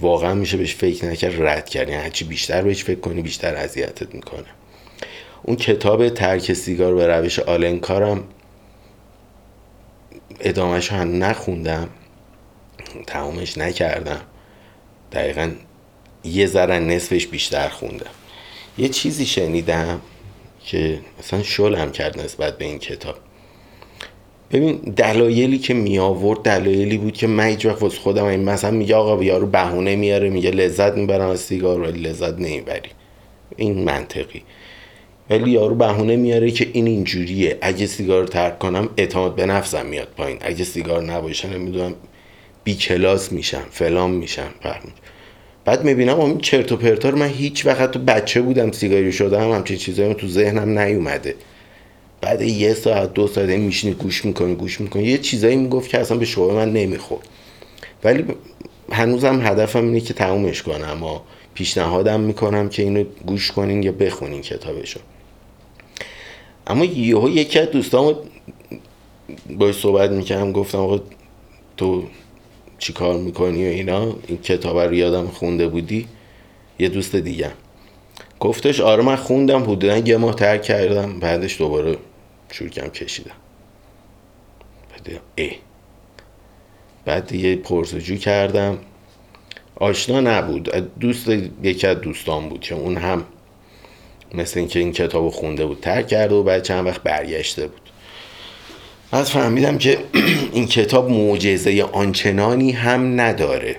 واقعا 0.00 0.34
میشه 0.34 0.56
بهش 0.56 0.74
فکر 0.74 1.06
نکرد 1.06 1.42
رد 1.42 1.68
کرد. 1.68 1.88
یعنی 1.88 2.02
هرچی 2.02 2.24
بیشتر 2.24 2.62
بهش 2.62 2.84
فکر 2.84 3.00
کنی 3.00 3.22
بیشتر 3.22 3.54
اذیتت 3.54 4.14
می‌کنه. 4.14 4.44
اون 5.42 5.56
کتاب 5.56 6.08
ترک 6.08 6.52
سیگار 6.52 6.94
به 6.94 7.06
روش 7.06 7.38
آلنکارم 7.38 8.24
ادامهش 10.40 10.92
هم 10.92 11.24
نخوندم. 11.24 11.88
تمامش 13.06 13.58
نکردم. 13.58 14.20
دقیقا 15.12 15.52
یه 16.24 16.46
ذره 16.46 16.78
نصفش 16.78 17.26
بیشتر 17.26 17.68
خوندم. 17.68 18.10
یه 18.78 18.88
چیزی 18.88 19.26
شنیدم 19.26 20.00
که 20.64 21.00
مثلا 21.18 21.42
شلم 21.42 21.92
کرد 21.92 22.20
نسبت 22.20 22.58
به 22.58 22.64
این 22.64 22.78
کتاب. 22.78 23.16
ببین 24.52 24.76
دلایلی 24.76 25.58
که 25.58 25.74
می 25.74 25.98
آورد 25.98 26.38
دلایلی 26.42 26.98
بود 26.98 27.12
که 27.12 27.26
من 27.26 27.44
هیچ 27.44 27.66
وقت 27.66 27.88
خودم 27.88 28.24
این 28.24 28.44
مثلا 28.44 28.70
میگه 28.70 28.94
آقا 28.94 29.24
یارو 29.24 29.46
بهونه 29.46 29.96
میاره 29.96 30.30
میگه 30.30 30.50
لذت 30.50 30.94
می‌برم 30.94 31.28
از 31.28 31.40
سیگار 31.40 31.80
ولی 31.80 32.00
لذت 32.00 32.38
نمی‌بری. 32.38 32.90
این 33.56 33.84
منطقی. 33.84 34.42
ولی 35.30 35.50
یارو 35.50 35.74
بهونه 35.74 36.16
میاره 36.16 36.50
که 36.50 36.68
این 36.72 36.86
اینجوریه. 36.86 37.58
اگه 37.60 37.86
سیگار 37.86 38.26
ترک 38.26 38.58
کنم 38.58 38.88
اعتماد 38.96 39.34
به 39.34 39.46
نفسم 39.46 39.86
میاد 39.86 40.08
پایین. 40.16 40.38
اگه 40.40 40.64
سیگار 40.64 41.02
نباشه 41.02 41.48
نمی‌دونم 41.48 41.94
بی 42.64 42.74
کلاس 42.74 43.32
میشم 43.32 43.64
فلان 43.70 44.10
میشم 44.10 44.48
فهمید 44.62 44.94
بعد 45.64 45.84
می‌بینم 45.84 46.20
این 46.20 46.38
چرت 46.38 46.72
و 46.72 46.76
پرتا 46.76 47.08
رو 47.08 47.18
من 47.18 47.28
هیچ 47.28 47.66
وقت 47.66 47.90
تو 47.90 47.98
بچه 47.98 48.42
بودم 48.42 48.72
سیگاری 48.72 49.12
شدم 49.12 49.52
همچین 49.52 49.76
چیزایی 49.76 50.14
تو 50.14 50.28
ذهنم 50.28 50.78
نیومده. 50.78 51.34
بعد 52.20 52.42
یه 52.42 52.74
ساعت 52.74 53.14
دو 53.14 53.26
ساعت 53.26 53.48
میشینی 53.48 53.94
گوش 53.94 54.24
می‌کنی 54.24 54.54
گوش 54.54 54.80
می‌کنی 54.80 55.02
یه 55.02 55.18
چیزایی 55.18 55.56
می‌گفت 55.56 55.90
که 55.90 55.98
اصلا 55.98 56.16
به 56.16 56.24
شعور 56.24 56.54
من 56.54 56.72
نمی‌خورد. 56.72 57.28
ولی 58.04 58.24
هنوزم 58.92 59.46
هدفم 59.46 59.84
اینه 59.84 60.00
که 60.00 60.14
تمومش 60.14 60.62
کنم 60.62 60.88
اما 60.90 61.22
پیشنهادم 61.54 62.20
می‌کنم 62.20 62.68
که 62.68 62.82
اینو 62.82 63.04
گوش 63.26 63.52
کنین 63.52 63.82
یا 63.82 63.92
بخونین 63.92 64.42
کتابشو. 64.42 65.00
اما 66.66 66.84
یهو 66.84 67.28
یکی 67.28 67.58
از 67.58 67.70
دوستام 67.70 68.14
باش 69.50 69.74
صحبت 69.74 70.10
می‌کردم 70.10 70.52
گفتم 70.52 70.78
آقا 70.78 71.00
تو 71.76 72.04
چی 72.78 72.92
کار 72.92 73.18
می‌کنی 73.18 73.66
و 73.66 73.68
اینا؟ 73.68 74.16
این 74.26 74.38
کتاب 74.38 74.78
رو 74.78 74.94
یادم 74.94 75.26
خونده 75.26 75.68
بودی؟ 75.68 76.06
یه 76.78 76.88
دوست 76.88 77.16
دیگه. 77.16 77.50
گفتش 78.40 78.80
آره 78.80 79.02
من 79.02 79.16
خوندم 79.16 79.62
حدودا 79.62 79.96
یه 79.96 80.16
ماه 80.16 80.34
ترک 80.34 80.62
کردم 80.62 81.20
بعدش 81.20 81.58
دوباره 81.58 81.96
شروع 82.50 82.68
کشیدم. 82.68 83.34
بعد 84.90 85.20
ای 85.36 85.52
بعد 87.04 87.26
دیگه 87.26 87.56
پرسجو 87.56 88.16
کردم. 88.16 88.78
آشنا 89.76 90.20
نبود. 90.20 90.68
دوست 91.00 91.28
یکی 91.62 91.86
از 91.86 92.00
دوستان 92.00 92.48
بود 92.48 92.60
که 92.60 92.74
اون 92.74 92.96
هم 92.96 93.24
مثل 94.34 94.58
اینکه 94.58 94.78
این 94.78 94.92
کتاب 94.92 95.30
خونده 95.30 95.66
بود 95.66 95.80
ترک 95.80 96.08
کرده 96.08 96.34
و 96.34 96.42
بعد 96.42 96.62
چند 96.62 96.86
وقت 96.86 97.02
برگشته 97.02 97.66
بود. 97.66 97.80
بعد 99.10 99.24
فهمیدم 99.24 99.78
که 99.78 99.98
این 100.52 100.66
کتاب 100.66 101.10
معجزه 101.10 101.82
آنچنانی 101.82 102.72
هم 102.72 103.20
نداره 103.20 103.76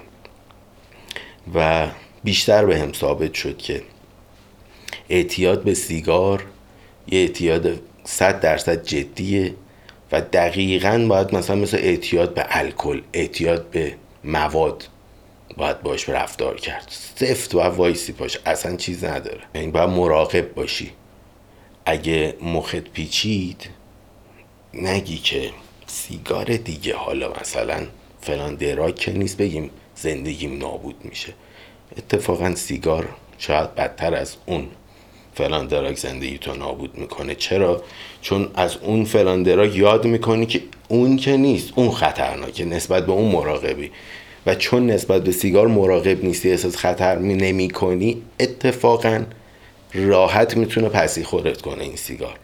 و 1.55 1.87
بیشتر 2.23 2.65
به 2.65 2.79
هم 2.79 2.93
ثابت 2.93 3.33
شد 3.33 3.57
که 3.57 3.81
اعتیاد 5.09 5.63
به 5.63 5.73
سیگار 5.73 6.43
یه 7.07 7.19
اعتیاد 7.19 7.79
صد 8.03 8.39
درصد 8.39 8.83
جدیه 8.83 9.53
و 10.11 10.21
دقیقا 10.21 11.05
باید 11.09 11.35
مثلا 11.35 11.55
مثل 11.55 11.77
اعتیاد 11.77 12.33
به 12.33 12.45
الکل 12.49 13.01
اعتیاد 13.13 13.69
به 13.69 13.95
مواد 14.23 14.87
باید 15.57 15.81
باش 15.81 16.09
رفتار 16.09 16.59
کرد. 16.59 16.87
سفت 17.15 17.55
و 17.55 17.59
وایسی 17.59 18.11
باش 18.11 18.37
اصلا 18.45 18.75
چیز 18.75 19.03
نداره. 19.03 19.41
این 19.53 19.61
یعنی 19.61 19.71
باید 19.71 19.89
مراقب 19.89 20.53
باشی. 20.53 20.91
اگه 21.85 22.35
مخت 22.41 22.75
پیچید 22.75 23.69
نگی 24.73 25.17
که 25.17 25.49
سیگار 25.87 26.45
دیگه. 26.45 26.95
حالا 26.95 27.33
مثلا 27.41 27.87
فلان 28.21 28.55
دراک 28.55 28.95
که 28.95 29.11
نیست 29.11 29.37
بگیم 29.37 29.69
زندگیم 29.95 30.57
نابود 30.57 30.95
میشه. 31.03 31.33
اتفاقا 31.97 32.55
سیگار 32.55 33.09
شاید 33.37 33.75
بدتر 33.75 34.15
از 34.15 34.35
اون 34.45 34.67
فلان 35.33 35.67
دراگ 35.67 35.95
زندگی 35.95 36.37
تو 36.37 36.53
نابود 36.53 36.97
می‌کنه. 36.97 37.35
چرا؟ 37.35 37.83
چون 38.21 38.47
از 38.55 38.77
اون 38.77 39.05
فلان 39.05 39.43
دراگ 39.43 39.75
یاد 39.75 40.05
می‌کنی 40.05 40.45
که 40.45 40.61
اون 40.87 41.17
که 41.17 41.37
نیست 41.37 41.73
اون 41.75 41.91
خطرناکه 41.91 42.65
نسبت 42.65 43.05
به 43.05 43.11
اون 43.11 43.31
مراقبی. 43.31 43.91
و 44.45 44.55
چون 44.55 44.87
نسبت 44.87 45.23
به 45.23 45.31
سیگار 45.31 45.67
مراقب 45.67 46.23
نیستی 46.23 46.51
احساس 46.51 46.75
خطر 46.75 47.17
می 47.17 47.33
نمی 47.33 47.69
کنی 47.69 48.21
اتفاقا 48.39 49.23
راحت 49.93 50.57
می‌تونه 50.57 50.89
پسی 50.89 51.23
خورت 51.23 51.61
کنه 51.61 51.83
این 51.83 51.95
سیگار. 51.95 52.35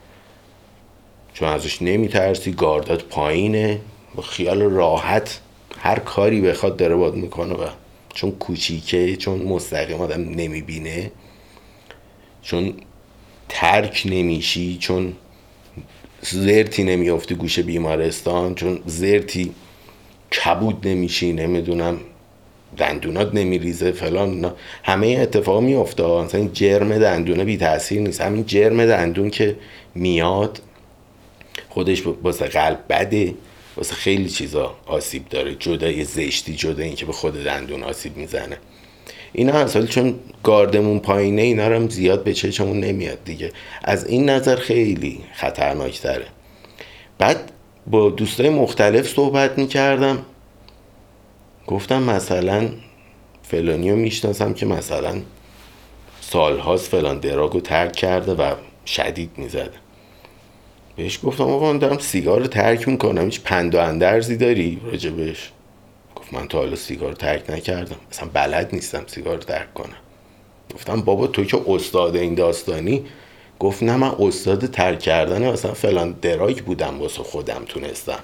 چون 1.33 1.47
ازش 1.47 1.81
نمیترسی 1.81 2.51
گاردات 2.51 3.03
پایینه 3.03 3.79
با 4.15 4.23
خیال 4.23 4.61
راحت 4.61 5.39
هر 5.79 5.99
کاری 5.99 6.41
بخواد 6.41 6.77
داره 6.77 6.95
باد 6.95 7.15
می‌کنه 7.15 7.53
و 7.53 7.67
چون 8.13 8.31
کوچیکه 8.31 9.15
چون 9.15 9.39
مستقیم 9.41 10.01
آدم 10.01 10.21
نمی‌بینه 10.21 11.11
چون 12.47 12.73
ترک 13.49 14.03
نمیشی 14.05 14.77
چون 14.77 15.13
زرتی 16.21 16.83
نمیافتی 16.83 17.35
گوشه 17.35 17.61
بیمارستان 17.61 18.55
چون 18.55 18.79
زرتی 18.85 19.51
کبود 20.31 20.87
نمیشی 20.87 21.33
نمی‌دونم 21.33 21.99
دندونات 22.77 23.33
نمیریزه 23.33 23.91
فلان 23.91 24.53
همه 24.83 25.07
اتفاق 25.07 25.63
میافته. 25.63 26.03
مثلا 26.03 26.49
جرم 26.53 26.97
دندونه 26.99 27.43
بی 27.43 27.57
تاثیر 27.57 28.01
نیست. 28.01 28.21
همین 28.21 28.45
جرم 28.45 28.85
دندون 28.85 29.29
که 29.29 29.55
میاد 29.95 30.61
خودش 31.69 32.03
واسه 32.23 32.45
قلب 32.45 32.79
بده 32.89 33.33
واسه 33.77 33.95
خیلی 33.95 34.29
چیزا 34.29 34.75
آسیب 34.85 35.29
داره. 35.29 35.55
جدای 35.55 36.03
زشتی 36.03 36.55
جدا 36.55 36.83
اینکه 36.83 37.05
به 37.05 37.13
خود 37.13 37.43
دندون 37.43 37.83
آسیب 37.83 38.17
می‌زنه. 38.17 38.57
اینا 39.37 39.53
اصلا 39.53 39.85
چون 39.85 40.15
گاردمون 40.43 40.99
پایینه 40.99 41.41
اینا 41.41 41.67
رو 41.67 41.75
هم 41.75 41.89
زیاد 41.89 42.23
به 42.23 42.33
چشمون 42.33 42.79
نمیاد 42.79 43.23
دیگه. 43.25 43.51
از 43.83 44.07
این 44.07 44.29
نظر 44.29 44.55
خیلی 44.55 45.19
خطرناکتره. 45.33 46.25
بعد 47.17 47.51
با 47.87 48.09
دوستای 48.09 48.49
مختلف 48.49 49.07
صحبت 49.07 49.57
می‌کردم. 49.57 50.25
گفتم 51.67 52.03
مثلا 52.03 52.69
فلانی 53.43 53.91
رو 53.91 53.97
می‌شناسم 53.97 54.53
که 54.53 54.65
مثلا 54.65 55.15
سالهاست 56.21 56.89
فلان 56.89 57.19
دراگ 57.19 57.53
رو 57.53 57.59
ترک 57.59 57.91
کرده 57.91 58.33
و 58.33 58.53
شدید 58.85 59.31
می‌زده 59.37 59.69
بهش 60.95 61.19
گفتم 61.23 61.43
آقا 61.43 61.73
من 61.73 61.79
دارم 61.79 61.97
سیگار 61.97 62.39
رو 62.39 62.47
ترک 62.47 62.87
می‌کنم 62.87 63.25
هیچ 63.25 63.41
پند 63.41 63.75
و 63.75 63.79
اندرزی 63.79 64.37
داری 64.37 64.81
راجبش 64.91 65.51
من 66.31 66.47
تا 66.47 66.57
حالا 66.57 66.75
سیگار 66.75 67.13
ترک 67.13 67.49
نکردم. 67.49 67.95
اصلا 68.11 68.29
بلد 68.33 68.69
نیستم 68.73 69.03
سیگار 69.07 69.37
ترک 69.37 69.73
کنم. 69.73 69.97
گفتم 70.75 71.01
بابا 71.01 71.27
تو 71.27 71.43
که 71.43 71.61
استاد 71.67 72.15
این 72.15 72.35
داستانی؟ 72.35 73.05
گفت 73.59 73.83
نه 73.83 73.97
من 73.97 74.15
استاد 74.19 74.65
ترک 74.65 74.99
کردن 74.99 75.43
اصلا 75.43 75.73
فلان 75.73 76.11
drug 76.21 76.59
بودم 76.59 76.99
واسه 76.99 77.23
خودم 77.23 77.63
تونستم. 77.65 78.19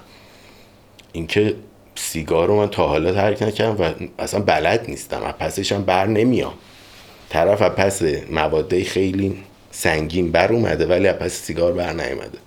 اینکه 1.12 1.54
سیگار 1.94 2.48
رو 2.48 2.56
من 2.56 2.68
تا 2.68 2.86
حالا 2.86 3.12
ترک 3.12 3.42
نکردم 3.42 3.84
و 3.84 3.92
اصلا 4.18 4.40
بلد 4.40 4.84
نیستم 4.88 5.22
از 5.22 5.32
پسشم 5.32 5.82
بر 5.82 6.06
نمیام. 6.06 6.54
طرف 7.28 7.62
از 7.62 7.70
پس 7.70 8.02
مواده 8.30 8.84
خیلی 8.84 9.36
سنگین 9.70 10.32
بر 10.32 10.52
اومده 10.52 10.86
ولی 10.86 11.08
از 11.08 11.16
پس 11.16 11.32
سیگار 11.32 11.72
بر 11.72 11.92
نیومده. 11.92 12.38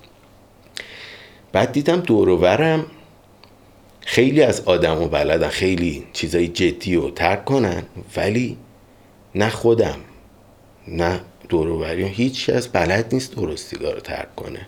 بعد 1.51 1.71
دیدم 1.71 1.99
دوروورم 1.99 2.85
خیلی 4.09 4.41
از 4.41 4.61
آدم 4.61 5.01
و 5.01 5.07
بلدن 5.07 5.47
خیلی 5.47 6.03
چیزای 6.13 6.47
جدی 6.47 6.95
رو 6.95 7.11
ترک 7.11 7.45
کنن 7.45 7.83
ولی 8.17 8.57
نه 9.35 9.49
خودم 9.49 9.99
نه 10.87 11.21
دوروبری 11.49 12.03
هیچ 12.03 12.49
از 12.49 12.67
بلد 12.67 13.13
نیست 13.13 13.35
درست 13.35 13.67
سیگار 13.67 13.93
رو 13.93 13.99
ترک 13.99 14.35
کنه. 14.35 14.67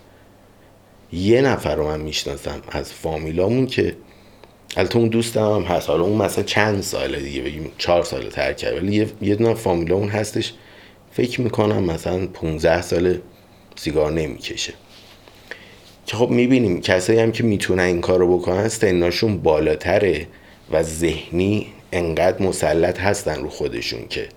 یه 1.12 1.42
نفر 1.42 1.76
رو 1.76 1.88
من 1.88 2.02
می‌شناسم 2.02 2.62
از 2.72 2.94
فامیلامون 2.94 3.68
که 3.68 3.96
البته 4.78 4.98
اون 4.98 5.08
دوستم 5.08 5.52
هم 5.56 5.62
هست. 5.62 5.90
حالا 5.90 6.04
اون 6.04 6.18
مثلا 6.18 6.44
چند 6.44 6.82
ساله 6.82 7.20
دیگه 7.20 7.42
بگیم 7.42 7.72
چهار 7.78 8.04
ساله 8.04 8.30
ترک 8.30 8.58
کرد 8.58 8.74
ولی 8.74 9.08
یه, 9.22 9.36
دونه 9.36 9.54
فامیلامون 9.54 10.10
هستش. 10.10 10.54
فکر 11.12 11.42
می‌کنم 11.42 11.84
مثلا 11.84 12.28
15 12.28 12.82
سال 12.82 13.18
سیگار 13.76 14.12
نمی‌کشه. 14.12 14.74
که 16.10 16.18
خب 16.18 16.30
می‌بینیم 16.30 16.82
کسایی 16.82 17.20
هم 17.20 17.32
که 17.32 17.44
می‌تونن 17.44 17.84
این 17.84 18.02
کار 18.02 18.20
رو 18.20 18.38
بکنن 18.38 18.68
سناشون 18.68 19.38
بالاتره 19.38 20.28
و 20.72 20.84
ذهنی 20.84 21.68
انقدر 21.92 22.44
مسلط 22.44 23.00
هستن 23.00 23.42
رو 23.42 23.50
خودشون 23.50 24.08
که 24.08 24.30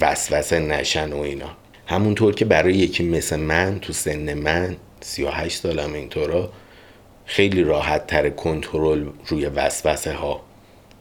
وسوسه 0.00 0.58
نشن 0.58 1.12
و 1.12 1.18
اینا. 1.18 1.50
همونطور 1.86 2.34
که 2.34 2.44
برای 2.44 2.74
یکی 2.74 3.04
مثل 3.04 3.36
من 3.36 3.78
تو 3.80 3.92
سن 3.92 4.34
من 4.34 4.76
38 5.00 5.60
سالم 5.60 5.92
اینطورا 5.92 6.52
خیلی 7.24 7.64
راحت 7.64 8.06
تر 8.06 8.30
کنترل 8.30 9.04
روی 9.26 9.46
وسوسه 9.46 10.12
ها 10.12 10.40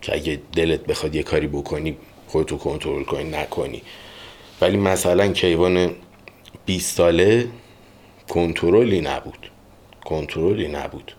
که 0.02 0.16
اگه 0.16 0.39
دلت 0.56 0.86
بخواد 0.86 1.16
یه 1.16 1.24
کاری 1.24 1.48
بکنی 1.48 1.98
خودتو 2.28 2.58
کنترل 2.58 3.04
کنی 3.04 3.30
نکنی. 3.30 3.82
ولی 4.62 4.78
مثلا 4.78 5.28
کیوان 5.28 5.92
20 6.66 6.98
ساله 6.98 7.48
کنترلی 8.30 9.02
نبود. 9.02 9.50
کنترلی 10.06 10.68
نبود. 10.68 11.16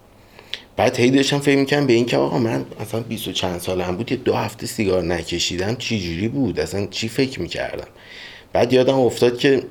بعد 0.77 1.01
هی 1.01 1.11
داشتم 1.11 1.39
فکر 1.39 1.59
می‌کنم 1.59 1.87
به 1.87 1.93
این 1.93 2.07
که 2.07 2.17
آقا 2.17 2.39
من 2.39 2.65
اصلا 2.81 3.01
20 3.01 3.29
و 3.29 3.33
چند 3.33 3.61
سالم 3.61 3.97
بود 3.97 4.13
یه 4.13 4.19
دو 4.19 4.35
هفته 4.35 4.67
سیگار 4.67 5.03
نکشیدم 5.03 5.77
چی 5.77 6.01
جوری 6.01 6.29
بود؟ 6.29 6.61
اصلا 6.61 6.87
چی 6.87 7.09
فکر 7.09 7.41
می‌کردم؟ 7.41 7.89
بعد 8.53 8.73
یادم 8.73 8.99
افتاد 8.99 9.39
که 9.39 9.63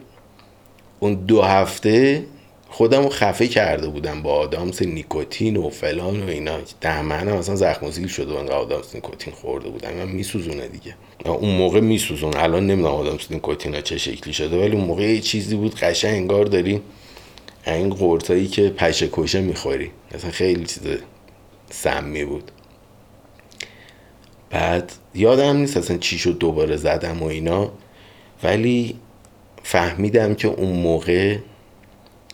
اون 0.99 1.13
دو 1.13 1.41
هفته 1.41 2.25
خودم 2.69 3.03
رو 3.03 3.09
خفه 3.09 3.47
کرده 3.47 3.87
بودم 3.87 4.21
با 4.21 4.33
آدامس 4.33 4.81
نیکوتین 4.81 5.57
و 5.57 5.69
فلان 5.69 6.23
و 6.23 6.29
اینا. 6.29 6.57
دهمنم 6.81 7.33
اصلا 7.33 7.55
زخم 7.55 8.07
شده 8.07 8.33
و 8.33 8.51
آدامس 8.51 8.95
نیکوتین 8.95 9.33
خورده 9.33 9.69
بودم 9.69 9.93
من 9.93 10.07
میسوزونه 10.07 10.67
دیگه. 10.67 10.95
اون 11.25 11.55
موقع 11.55 11.79
میسوزون. 11.79 12.37
الان 12.37 12.67
نمی‌دونم 12.67 12.93
آدامس 12.95 13.31
نیکوتین 13.31 13.75
ها 13.75 13.81
چه 13.81 13.97
شکلی 13.97 14.33
شده 14.33 14.57
ولی 14.61 14.75
اون 14.75 14.85
موقع 14.85 15.03
یه 15.03 15.19
چیزی 15.19 15.55
بود 15.55 15.75
قشنگ 15.75 16.13
انگار 16.13 16.45
داری 16.45 16.81
این 17.67 17.89
قرتایی 17.89 18.47
که 18.47 18.69
پشه 18.69 19.09
کشه 19.11 19.41
می‌خوری. 19.41 19.91
اصلا 20.11 20.31
خیلی 20.31 20.65
چیز 20.65 20.81
سمی 21.69 22.25
بود. 22.25 22.51
بعد 24.49 24.91
یادم 25.15 25.57
نیست 25.57 25.77
اصلا 25.77 25.97
چی 25.97 26.17
شد 26.17 26.37
دوباره 26.37 26.77
زدم 26.77 27.23
و 27.23 27.25
اینا. 27.25 27.71
ولی 28.43 28.99
فهمیدم 29.63 30.35
که 30.35 30.47
اون 30.47 30.79
موقع 30.79 31.37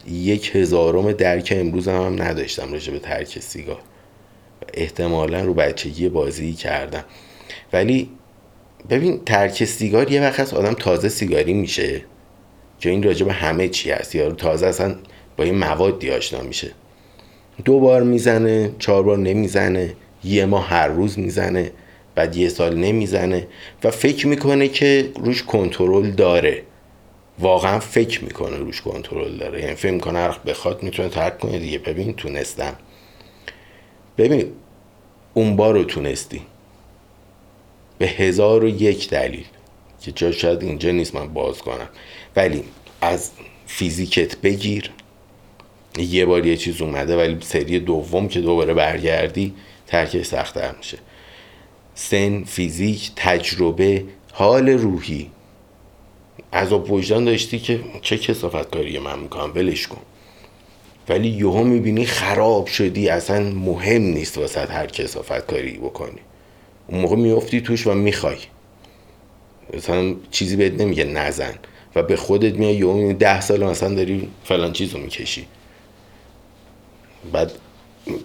یک 0.07 0.55
هزارم 0.55 1.11
درک 1.11 1.53
امروز 1.57 1.87
هم, 1.87 2.05
هم 2.05 2.21
نداشتم 2.21 2.71
راجع 2.73 2.93
به 2.93 2.99
ترک 2.99 3.39
سیگار. 3.39 3.81
احتمالا 4.73 5.41
رو 5.41 5.53
بچگی 5.53 6.09
بازی 6.09 6.53
کردم. 6.53 7.03
ولی 7.73 8.09
ببین 8.89 9.21
ترک 9.25 9.65
سیگار 9.65 10.11
یه 10.11 10.21
وقت 10.21 10.53
آدم 10.53 10.73
تازه 10.73 11.09
سیگاری 11.09 11.53
میشه. 11.53 12.01
که 12.79 12.89
این 12.89 13.03
راجع 13.03 13.25
به 13.25 13.33
همه 13.33 13.67
چی 13.67 13.91
هست. 13.91 14.15
یا 14.15 14.31
تازه 14.31 14.67
اصلا 14.67 14.95
با 15.39 15.45
این 15.45 15.57
موادی 15.57 16.11
آشنا 16.11 16.41
میشه. 16.41 16.71
دو 17.65 17.79
بار 17.79 18.03
می‌زنه 18.03 18.71
چهار 18.79 19.03
بار 19.03 19.17
نمی‌زنه 19.17 19.95
یه 20.23 20.45
ماه 20.45 20.67
هر 20.67 20.87
روز 20.87 21.19
می‌زنه 21.19 21.71
بعد 22.15 22.35
یه 22.35 22.49
سال 22.49 22.75
نمی‌زنه 22.75 23.47
و 23.83 23.91
فکر 23.91 24.27
می‌کنه 24.27 24.67
که 24.67 25.11
روش 25.15 25.43
کنترل 25.43 26.11
داره. 26.11 26.63
واقعا 27.39 27.79
فکر 27.79 28.23
می‌کنه 28.23 28.57
روش 28.57 28.81
کنترل 28.81 29.37
داره. 29.37 29.61
یعنی 29.61 29.75
فکر 29.75 29.91
می‌کنه 29.91 30.19
هر 30.19 30.39
بخواد 30.45 30.83
می‌تونه 30.83 31.09
ترک 31.09 31.39
کنه 31.39 31.59
دیگه. 31.59 31.77
ببین 31.77 32.13
تونستم. 32.13 32.75
ببین 34.17 34.51
اون 35.33 35.55
بار 35.55 35.73
رو 35.73 35.83
تونستی. 35.83 36.41
به 37.97 38.07
هزار 38.07 38.63
و 38.63 38.67
یک 38.67 39.09
دلیل 39.09 39.45
که 40.01 40.11
جا 40.11 40.31
شاید 40.31 40.63
اینجا 40.63 40.91
نیست 40.91 41.15
من 41.15 41.27
باز 41.27 41.57
کنم. 41.57 41.89
ولی 42.35 42.63
از 43.01 43.31
فیزیکت 43.65 44.37
بگیر. 44.37 44.91
یه 45.97 46.25
بار 46.25 46.45
یه 46.45 46.57
چیز 46.57 46.81
اومده 46.81 47.17
ولی 47.17 47.37
سری 47.41 47.79
دوم 47.79 48.27
که 48.27 48.41
دوباره 48.41 48.73
برگردی 48.73 49.53
ترکش 49.87 50.25
سختتر 50.25 50.71
میشه. 50.77 50.97
سن 51.95 52.43
فیزیک 52.43 53.11
تجربه 53.15 54.03
حال 54.33 54.69
روحی. 54.69 55.29
از 56.51 56.71
وجدان 56.71 57.25
داشتی 57.25 57.59
که 57.59 57.79
چه 58.01 58.17
کسافت 58.17 58.71
کاری 58.71 58.99
من 58.99 59.19
می‌کنم؟ 59.19 59.51
ولش 59.55 59.87
کن. 59.87 60.01
ولی 61.09 61.29
یهو 61.29 61.63
می‌بینی 61.63 62.05
خراب 62.05 62.67
شدی 62.67 63.09
اصلا 63.09 63.39
مهم 63.39 64.01
نیست 64.01 64.37
واسه 64.37 64.65
هر 64.65 64.87
کسافت 64.87 65.47
کاری 65.47 65.71
بکنی. 65.71 66.19
اون 66.87 67.01
موقع 67.01 67.15
میافتی 67.15 67.61
توش 67.61 67.87
و 67.87 67.93
می‌خوای. 67.93 68.37
مثلا 69.73 70.15
چیزی 70.31 70.55
بهت 70.55 70.81
نمیگه 70.81 71.03
نزن. 71.03 71.53
و 71.95 72.03
به 72.03 72.15
خودت 72.15 72.53
میای 72.53 72.75
یهو 72.75 73.13
ده 73.13 73.41
سال 73.41 73.63
مثلا 73.63 73.95
داری 73.95 74.29
فلان 74.43 74.73
چیزو 74.73 74.97
می‌کشی. 74.97 75.45
بعد 77.33 77.51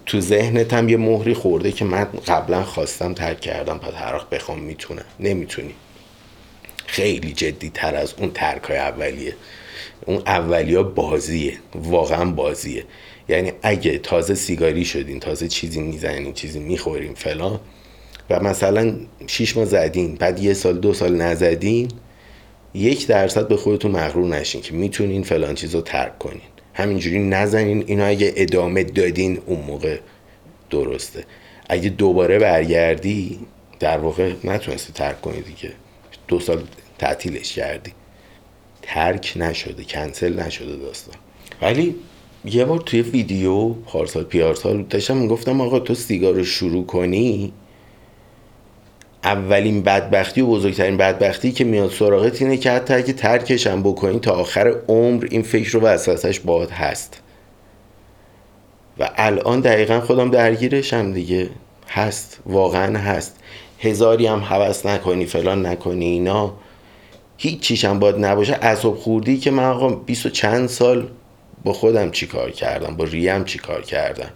تو 0.06 0.20
ذهنت 0.20 0.74
هم 0.74 0.88
یه 0.88 0.96
مهری 0.96 1.34
خورده 1.34 1.72
که 1.72 1.84
من 1.84 2.04
قبلا 2.04 2.62
خواستم 2.62 3.14
ترک 3.14 3.40
کردم 3.40 3.78
پس 3.78 3.94
هر 3.94 4.14
وقت 4.14 4.30
بخوام 4.30 4.58
می‌تونم. 4.58 5.04
نمی‌تونی. 5.20 5.74
خیلی 6.86 7.32
جدی 7.32 7.70
تر 7.74 7.96
از 7.96 8.14
اون 8.18 8.30
ترک 8.30 8.62
های 8.62 8.78
اولیه. 8.78 9.34
اون 10.06 10.16
اولیا 10.26 10.82
بازیه. 10.82 11.58
واقعا 11.74 12.30
بازیه. 12.30 12.84
یعنی 13.28 13.52
اگه 13.62 13.98
تازه 13.98 14.34
سیگاری 14.34 14.84
شدین 14.84 15.20
تازه 15.20 15.48
چیزی 15.48 15.80
می‌زنین 15.80 16.32
چیزی 16.32 16.58
می‌خورین 16.58 17.14
فلان 17.14 17.60
و 18.30 18.40
مثلا 18.40 18.96
شیش 19.26 19.56
ماه 19.56 19.66
زدین 19.66 20.14
بعد 20.14 20.42
یه 20.42 20.54
سال 20.54 20.78
دو 20.78 20.94
سال 20.94 21.16
نزدین 21.16 21.88
یک 22.74 23.06
درصد 23.06 23.48
به 23.48 23.56
خودتون 23.56 23.90
مغرور 23.90 24.26
نشین 24.28 24.60
که 24.60 24.74
می‌تونین 24.74 25.22
فلان 25.22 25.54
چیز 25.54 25.74
رو 25.74 25.80
ترک 25.80 26.18
کنین. 26.18 26.40
همینجوری 26.74 27.18
نزنین. 27.18 27.84
اینا 27.86 28.04
اگه 28.04 28.32
ادامه 28.36 28.84
دادین 28.84 29.38
اون 29.46 29.60
موقع 29.60 29.98
درسته. 30.70 31.24
اگه 31.68 31.88
دوباره 31.88 32.38
برگردی 32.38 33.38
در 33.80 33.98
واقع 33.98 34.32
نتونستی 34.44 34.92
ترک 34.92 35.20
کنی 35.20 35.40
دیگه. 35.40 35.72
دو 36.28 36.40
سال 36.40 36.62
تعطیلش 36.98 37.54
کردی. 37.54 37.92
ترک 38.82 39.32
نشده 39.36 39.84
کنسل 39.84 40.40
نشده 40.40 40.76
داستان. 40.76 41.14
ولی 41.62 41.94
یه 42.44 42.64
بار 42.64 42.78
توی 42.78 43.02
ویدیو 43.02 43.68
پارسال 43.68 44.24
پیارسال 44.24 44.82
داشتم 44.82 45.16
می‌گفتم 45.16 45.60
آقا 45.60 45.78
تو 45.78 45.94
سیگار 45.94 46.34
رو 46.34 46.44
شروع 46.44 46.86
کنی 46.86 47.52
اولین 49.24 49.82
بدبختی 49.82 50.40
و 50.40 50.46
بزرگترین 50.46 50.96
بدبختی 50.96 51.52
که 51.52 51.64
میاد 51.64 51.90
سراغت 51.90 52.42
اینه 52.42 52.56
که 52.56 52.70
حتی 52.70 52.94
اگه 52.94 53.12
ترکش 53.12 53.66
هم 53.66 53.82
بکنی 53.82 54.18
تا 54.18 54.32
آخر 54.32 54.74
عمر 54.88 55.26
این 55.30 55.42
فکر 55.42 55.70
رو 55.70 55.80
وسوسش 55.80 56.40
باد 56.40 56.70
هست. 56.70 57.20
و 58.98 59.10
الان 59.16 59.60
دقیقا 59.60 60.00
خودم 60.00 60.30
درگیرشم 60.30 61.12
دیگه. 61.12 61.50
هست. 61.88 62.40
واقعا 62.46 62.98
هست. 62.98 63.36
هزاری 63.78 64.26
هم 64.26 64.40
حوض 64.40 64.86
نکنی 64.86 65.26
فلان 65.26 65.66
نکنی 65.66 66.04
اینا. 66.04 66.52
هیچ 67.36 67.60
چیش 67.60 67.84
هم 67.84 67.98
باید 67.98 68.24
نباشه. 68.24 68.52
عصب 68.52 68.90
خوردی 68.90 69.38
که 69.38 69.50
من 69.50 69.64
آقا 69.64 69.88
بیست 69.88 70.26
و 70.26 70.28
چند 70.28 70.68
سال 70.68 71.08
با 71.64 71.72
خودم 71.72 72.10
چی 72.10 72.26
کار 72.26 72.50
کردم؟ 72.50 72.96
با 72.96 73.04
ریم 73.04 73.44
چی 73.44 73.58
کار 73.58 73.82
کردم؟ 73.82 74.30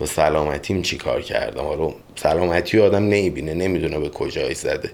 با 0.00 0.06
سلامتیم 0.06 0.82
چی 0.82 0.96
کار 0.96 1.22
کردم؟ 1.22 1.64
حالا 1.64 1.92
سلامتی 2.16 2.80
آدم 2.80 3.04
نمی‌بینه 3.04 3.54
نمی‌دونه 3.54 3.98
به 3.98 4.08
کجای 4.08 4.54
زده. 4.54 4.90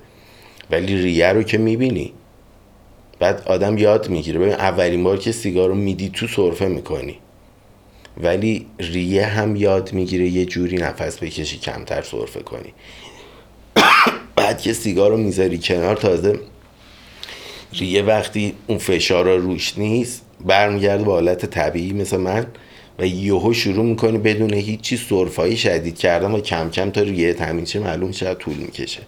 ولی 0.71 1.03
ریه 1.03 1.29
رو 1.29 1.43
که 1.43 1.59
می‌بینی. 1.59 2.13
بعد 3.19 3.43
آدم 3.47 3.79
یاد 3.79 4.09
می‌گیره. 4.09 4.39
ببین 4.39 4.53
اولین 4.53 5.05
بار 5.05 5.19
که 5.19 5.33
سیگار 5.33 5.69
رو 5.69 5.75
میدی 5.75 6.09
تو 6.09 6.27
سرفه 6.27 6.67
می‌کنی. 6.67 7.19
ولی 8.23 8.67
ریه 8.79 9.27
هم 9.27 9.57
یاد 9.57 9.93
می‌گیره 9.93 10.29
یه 10.29 10.45
جوری 10.45 10.77
نفس 10.77 11.19
بکشی 11.19 11.59
کمتر 11.59 12.03
سرفه 12.03 12.41
کنی. 12.41 12.75
بعد 14.37 14.61
که 14.61 14.73
سیگار 14.73 15.11
رو 15.11 15.17
می‌ذاری 15.17 15.59
کنار 15.59 15.97
تازه 15.97 16.41
ریه 17.73 18.03
وقتی 18.03 18.55
اون 18.67 18.79
فشار 18.79 19.37
روش 19.37 19.79
نیست 19.79 20.23
برمیگرده 20.45 21.05
به 21.05 21.11
حالت 21.11 21.47
طبیعی. 21.47 21.93
مثل 21.93 22.17
من 22.17 22.47
و 22.99 23.07
یهو 23.07 23.53
شروع 23.53 23.85
می‌کنی 23.85 24.19
بدون 24.19 24.55
هیچی 24.55 24.97
سرفایی 24.97 25.57
شدید 25.57 25.99
کردن 25.99 26.33
و 26.33 26.41
کم 26.41 26.71
کم 26.71 26.91
تا 26.91 27.01
ریه 27.01 27.35
تمیز 27.35 27.71
شه 27.71 27.79
معلوم 27.79 28.13
شد 28.13 28.35
طول 28.35 28.57
می‌کشه. 28.57 29.01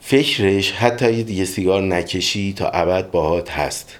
فکرش 0.00 0.72
حتی 0.72 1.12
یه 1.12 1.22
دیگه 1.22 1.44
سیگار 1.44 1.82
نکشی 1.82 2.52
تا 2.52 2.68
ابد 2.68 3.10
باهات 3.10 3.50
هست. 3.50 3.98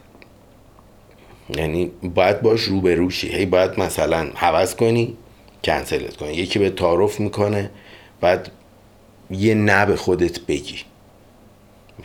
یعنی 1.57 1.91
باید 2.15 2.43
باش 2.43 2.61
روبروشی 2.61 3.29
هی 3.29 3.47
باید 3.47 3.81
مثلا 3.81 4.31
حوض 4.35 4.75
کنی 4.75 5.17
کنسلت 5.65 6.17
کنی. 6.17 6.33
یکی 6.33 6.59
به 6.59 6.71
تعارف 6.71 7.21
می‌کنه 7.21 7.71
بعد 8.21 8.51
یه 9.31 9.55
نه 9.55 9.87
به 9.87 9.97
خودت 9.97 10.41
بگی. 10.41 10.79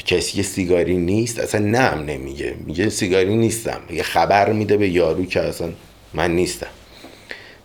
کسی 0.05 0.37
که 0.37 0.43
سیگاری 0.43 0.97
نیست 0.97 1.39
اصلا 1.39 1.61
نم 1.61 2.03
نمیگه. 2.07 2.55
میگه 2.65 2.89
سیگاری 2.89 3.35
نیستم. 3.35 3.81
یه 3.91 4.03
خبر 4.03 4.53
میده 4.53 4.77
به 4.77 4.89
یارو 4.89 5.25
که 5.25 5.41
اصلا 5.41 5.69
من 6.13 6.35
نیستم. 6.35 6.67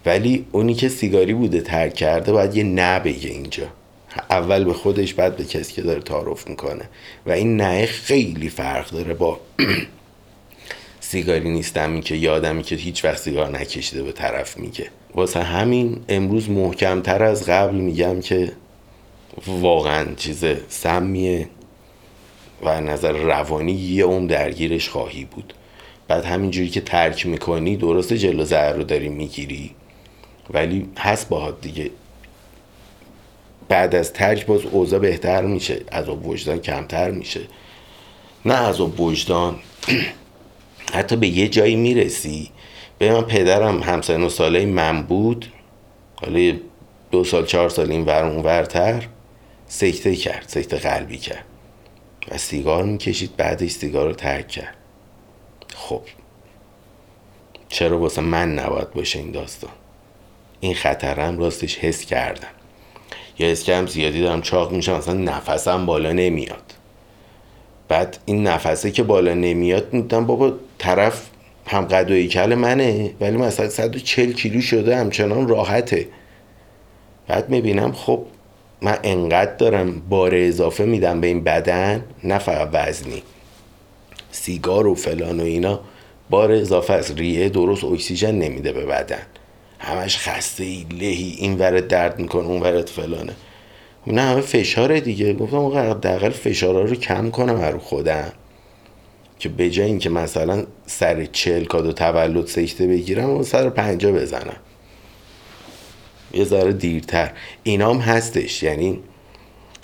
ولی 0.07 0.47
اونی 0.53 0.75
که 0.75 0.89
سیگاری 0.89 1.35
بوده 1.35 1.61
ترک 1.61 1.95
کرده 1.95 2.33
باید 2.33 2.57
یه 2.57 2.65
نه 2.65 2.99
بگه 3.01 3.31
اینجا. 3.31 3.67
اول 4.31 4.65
به 4.65 4.73
خودش 4.73 5.15
بعد 5.15 5.37
به 5.37 5.45
کسی 5.45 5.73
که 5.73 5.83
داره 5.83 6.01
تعارف 6.01 6.49
می‌کنه. 6.49 6.89
و 7.27 7.31
این 7.31 7.57
نه 7.57 7.87
خیلی 7.87 8.49
فرق 8.49 8.91
داره 8.91 9.15
با 9.15 9.41
سیگاری 11.01 11.51
نیستم 11.51 12.01
که 12.01 12.15
یادمی 12.15 12.63
که 12.63 12.77
هیچ 12.77 13.05
وقت 13.05 13.19
سیگار 13.19 13.51
نکشیده 13.59 14.03
به 14.03 14.13
طرف 14.13 14.59
میگه. 14.59 14.87
واسه 15.15 15.43
همین 15.43 16.05
امروز 16.09 16.51
محکمتر 16.51 17.23
از 17.23 17.47
قبل 17.49 17.75
میگم 17.75 18.21
که 18.21 18.53
واقعا 19.47 20.07
چیز 20.17 20.45
سمیه 20.69 21.49
و 22.63 22.81
نظر 22.81 23.13
روانی 23.13 23.73
یه 23.73 24.05
اون 24.05 24.27
درگیرش 24.27 24.89
خواهی 24.89 25.25
بود. 25.25 25.55
بعد 26.13 26.25
همینجوری 26.25 26.69
که 26.69 26.81
ترک 26.81 27.27
می‌کنی 27.27 27.77
درست 27.77 28.13
جلو 28.13 28.45
زهر 28.45 28.73
رو 28.73 28.83
داری 28.83 29.09
می‌گیری. 29.09 29.71
ولی 30.51 30.89
هست 30.99 31.29
باهات 31.29 31.61
دیگه. 31.61 31.91
بعد 33.69 33.95
از 33.95 34.13
ترک 34.13 34.47
باز 34.47 34.61
اوضاع 34.65 34.99
بهتر 34.99 35.43
میشه. 35.43 35.81
از 35.89 36.09
وجدان 36.09 36.59
کمتر 36.59 37.11
میشه. 37.11 37.41
نه 38.45 38.55
از 38.55 38.81
وجدان. 38.81 39.57
حتی 40.95 41.17
به 41.17 41.27
یه 41.27 41.49
جایی 41.49 41.77
می‌رسی. 41.77 42.51
به 42.99 43.13
من 43.13 43.23
پدرم 43.23 43.83
همسن 43.83 44.23
و 44.23 44.29
ساله 44.29 44.67
من 44.67 45.03
بود. 45.03 45.47
حالا 46.15 46.53
دو 47.11 47.25
سال 47.25 47.47
چهار 47.47 47.69
سال 47.69 47.91
این 47.91 48.05
ور 48.05 48.25
اون 48.25 48.43
ورتر 48.43 49.09
سکته 49.67 50.17
کرد 50.17 50.45
سکته 50.47 50.77
قلبی 50.77 51.17
کرد. 51.17 51.45
و 52.31 52.39
سیگار 52.39 52.85
می‌کشید 52.85 53.37
بعدش 53.37 53.71
سیگار 53.71 54.07
رو 54.07 54.13
ترک 54.13 54.49
کرد. 54.49 54.82
خب 55.93 56.03
چرا 57.69 57.99
واسه 57.99 58.23
من 58.23 58.55
نباید 58.55 58.93
باشه 58.93 59.19
این 59.19 59.31
داستان؟ 59.31 59.71
این 60.61 60.75
خطرم 60.75 61.39
راستش 61.39 61.79
حس 61.79 62.05
کردم. 62.05 62.49
یا 63.39 63.49
حس 63.49 63.63
کردم 63.63 63.87
زیادی 63.87 64.21
دارم 64.21 64.43
چاق 64.43 64.73
میشم 64.73 64.93
اصلا 64.93 65.15
نفسم 65.15 65.87
بالا 65.87 66.13
نمیاد. 66.13 66.63
بعد 67.89 68.19
این 68.25 68.47
نفسه 68.47 68.91
که 68.91 69.03
بالا 69.03 69.35
نمیاد 69.35 69.93
میدم 69.93 70.27
بابا 70.27 70.53
طرف 70.79 71.27
هم 71.67 71.85
قد 71.85 72.11
و 72.11 72.27
کل 72.27 72.55
منه 72.55 73.15
ولی 73.21 73.37
مثلا 73.37 73.69
140 73.69 74.33
کیلو 74.33 74.61
شده 74.61 74.97
همچنان 74.97 75.49
راحته. 75.49 76.09
بعد 77.29 77.49
می‌بینم 77.49 77.93
خب 77.93 78.25
من 78.83 78.99
انقدر 79.03 79.55
دارم 79.57 80.01
بار 80.09 80.31
اضافه 80.35 80.85
میدم 80.85 81.21
به 81.21 81.27
این 81.27 81.45
بدن 81.45 82.05
نه 82.25 82.39
فقط 82.39 82.69
وزنی. 82.73 83.23
سیگار 84.33 84.87
و 84.87 84.95
فلان 84.95 85.41
و 85.41 85.43
اینا 85.43 85.81
بار 86.31 86.53
اضافه 86.53 86.93
از 86.93 87.11
ریه 87.11 87.49
درست 87.49 87.85
اکسیژن 87.85 88.35
نمیده 88.35 88.73
به 88.73 88.87
بدن. 88.87 89.23
همش 89.79 90.19
خسته 90.19 90.65
ای 90.65 90.87
لهی 90.91 91.35
این 91.39 91.59
ورد 91.59 91.89
درد 91.89 92.19
می‌کنه 92.19 92.47
اون 92.47 92.61
ورد 92.61 92.89
فلانه. 92.89 93.33
نه 94.07 94.23
همه 94.23 94.41
فشاره 94.41 95.01
دیگه. 95.01 95.33
گفتم 95.33 95.57
آقا 95.57 95.81
حداقل 95.81 96.31
فشارا 96.31 96.85
رو 96.85 96.95
کم 96.95 97.31
کنم 97.31 97.63
رو 97.63 97.79
خودم. 97.79 98.33
که 99.39 99.49
به 99.49 99.71
جای 99.71 99.87
اینکه 99.87 100.11
مثلا 100.11 100.67
سر 100.87 101.25
چل 101.25 101.65
کاد 101.65 101.87
و 101.87 101.93
تولد 101.93 102.47
سکته 102.47 102.87
بگیرم 102.87 103.31
و 103.31 103.43
سر 103.43 103.71
پنجا 103.71 104.13
بزنم. 104.13 104.57
یه 106.35 106.45
ذره 106.45 106.73
دیرتر. 106.73 107.31
اینام 107.63 107.99
هستش. 107.99 108.63
یعنی 108.63 108.99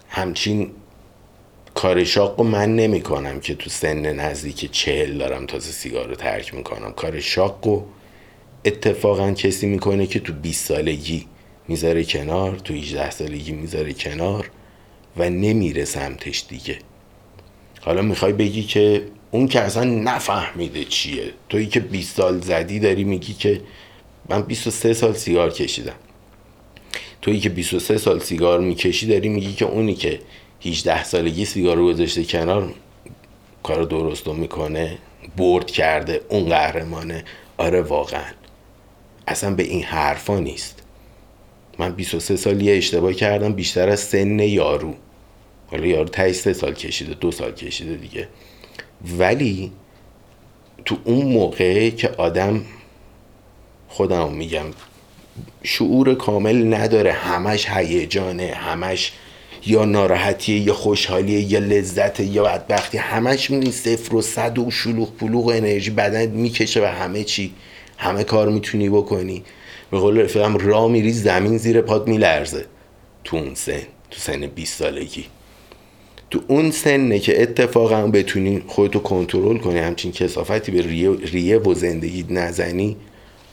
همچین 0.08 0.70
کار 1.78 2.04
شاق 2.04 2.40
من 2.40 2.76
نمی 2.76 3.00
کنم 3.00 3.40
که 3.40 3.54
تو 3.54 3.70
سن 3.70 4.12
نزدیک 4.12 4.70
چهل 4.72 5.18
دارم 5.18 5.46
تازه 5.46 5.72
سیگار 5.72 6.08
رو 6.08 6.14
ترک 6.14 6.54
می‌کنم. 6.54 6.92
کار 6.92 7.20
شاق 7.20 7.84
اتفاقا 8.64 9.32
کسی 9.32 9.66
می‌کنه 9.66 10.06
که 10.06 10.20
تو 10.20 10.32
20 10.32 10.66
سالگی 10.66 11.26
می‌ذاره 11.68 12.04
کنار 12.04 12.56
تو 12.56 12.74
18 12.74 13.10
سالگی 13.10 13.52
می‌ذاره 13.52 13.92
کنار 13.92 14.50
و 15.16 15.30
نمیره 15.30 15.84
سمتش 15.84 16.44
دیگه. 16.48 16.78
حالا 17.80 18.02
می‌خوای 18.02 18.32
بگی 18.32 18.62
که 18.62 19.02
اون 19.30 19.48
که 19.48 19.60
اصلا 19.60 19.84
نفهمیده 19.84 20.84
چیه. 20.84 21.32
تویی 21.48 21.66
که 21.66 21.80
20 21.80 22.16
سال 22.16 22.40
زدی 22.40 22.78
داری 22.78 23.04
میگی 23.04 23.34
که 23.34 23.60
من 24.28 24.42
23 24.42 24.92
سال 24.92 25.12
سیگار 25.12 25.50
کشیدم. 25.50 25.96
تویی 27.22 27.40
که 27.40 27.48
23 27.48 27.98
سال 27.98 28.20
سیگار 28.20 28.60
می‌کشی 28.60 29.06
داری 29.06 29.28
میگی 29.28 29.52
که 29.52 29.64
اونی 29.64 29.94
که 29.94 30.20
18 30.64 31.04
سالگی 31.04 31.44
سیگار 31.44 31.76
رو 31.76 31.86
گذاشته 31.86 32.24
کنار 32.24 32.74
کار 33.62 33.82
درست 33.82 34.26
می‌کنه 34.26 34.98
برد 35.36 35.70
کرده 35.70 36.20
اون 36.28 36.48
قهرمانه. 36.48 37.24
آره 37.58 37.82
واقعا. 37.82 38.32
اصلا 39.28 39.54
به 39.54 39.62
این 39.62 39.82
حرفا 39.82 40.38
نیست. 40.38 40.82
من 41.78 41.92
23 41.92 42.36
سال 42.36 42.62
یه 42.62 42.76
اشتباه 42.76 43.12
کردم 43.12 43.52
بیشتر 43.52 43.88
از 43.88 44.00
سن 44.00 44.38
یارو. 44.38 44.94
حالا 45.70 45.86
یارو 45.86 46.08
تایی 46.08 46.32
سه 46.32 46.52
سال 46.52 46.74
کشیده 46.74 47.14
دو 47.14 47.30
سال 47.30 47.52
کشیده 47.52 47.96
دیگه. 47.96 48.28
ولی 49.18 49.72
تو 50.84 50.96
اون 51.04 51.26
موقع 51.26 51.90
که 51.90 52.08
آدم 52.08 52.64
خودم 53.88 54.32
میگم 54.32 54.66
شعور 55.62 56.14
کامل 56.14 56.74
نداره. 56.74 57.12
همش 57.12 57.68
هیجانه 57.68 58.54
همش 58.54 59.12
یا 59.66 59.84
ناراحتیه 59.84 60.60
یا 60.60 60.74
خوشحالیه 60.74 61.52
یا 61.52 61.58
لذت 61.58 62.20
یا 62.20 62.44
بدبختی 62.44 62.98
همش 62.98 63.50
می‌دونی 63.50 63.72
صفر 63.72 64.14
و 64.14 64.22
صد 64.22 64.58
و 64.58 64.70
شلوغ 64.70 65.16
پلوغ 65.16 65.46
و 65.46 65.50
انرژی 65.50 65.90
بدن 65.90 66.26
می‌کشه 66.26 66.82
و 66.82 66.84
همه 66.84 67.24
چی 67.24 67.52
همه 67.98 68.24
کار 68.24 68.48
می‌تونی 68.48 68.88
بکنی. 68.88 69.44
به 69.90 69.98
قول 69.98 70.18
رفیقم 70.20 70.56
را 70.56 70.88
میری 70.88 71.12
زمین 71.12 71.58
زیر 71.58 71.80
پاد 71.80 72.08
میلرزه. 72.08 72.64
تو 73.24 73.36
اون 73.36 73.54
سن 73.54 73.80
تو 74.10 74.18
سن 74.18 74.46
20 74.46 74.78
سالگی. 74.78 75.24
تو 76.30 76.40
اون 76.46 76.70
سنه 76.70 77.18
که 77.18 77.42
اتفاقا 77.42 78.06
بتونی 78.06 78.62
خودتو 78.66 78.98
کنترل 78.98 79.58
کنی 79.58 79.78
همچین 79.78 80.12
کسافتی 80.12 80.72
به 80.72 80.82
ریه, 80.82 81.10
ریه 81.10 81.58
و 81.58 81.74
زندگی 81.74 82.26
نزنی 82.30 82.96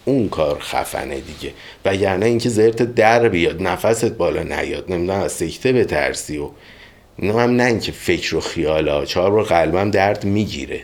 اون 0.06 0.30
کار 0.30 0.60
خفنه 0.60 1.16
دیگه. 1.20 1.54
و 1.86 1.96
یعنی 1.96 2.26
اینکه 2.26 2.50
زرت 2.50 2.82
در 2.82 3.30
بیاد 3.30 3.62
نفست 3.62 4.06
بالا 4.06 4.44
نیاد. 4.44 4.92
نمی‌دونم 4.92 5.20
از 5.20 5.32
سکته 5.32 5.86
ترسی 5.86 6.38
و 6.38 6.50
اینا 7.18 7.40
هم 7.40 7.56
نه 7.56 7.64
اینکه 7.64 7.92
فکر 7.92 8.36
و 8.36 8.40
خیالا 8.40 9.06
چهار 9.06 9.32
بار 9.32 9.44
قلبم 9.44 9.92
درد 9.92 10.26
می‌گیره. 10.26 10.82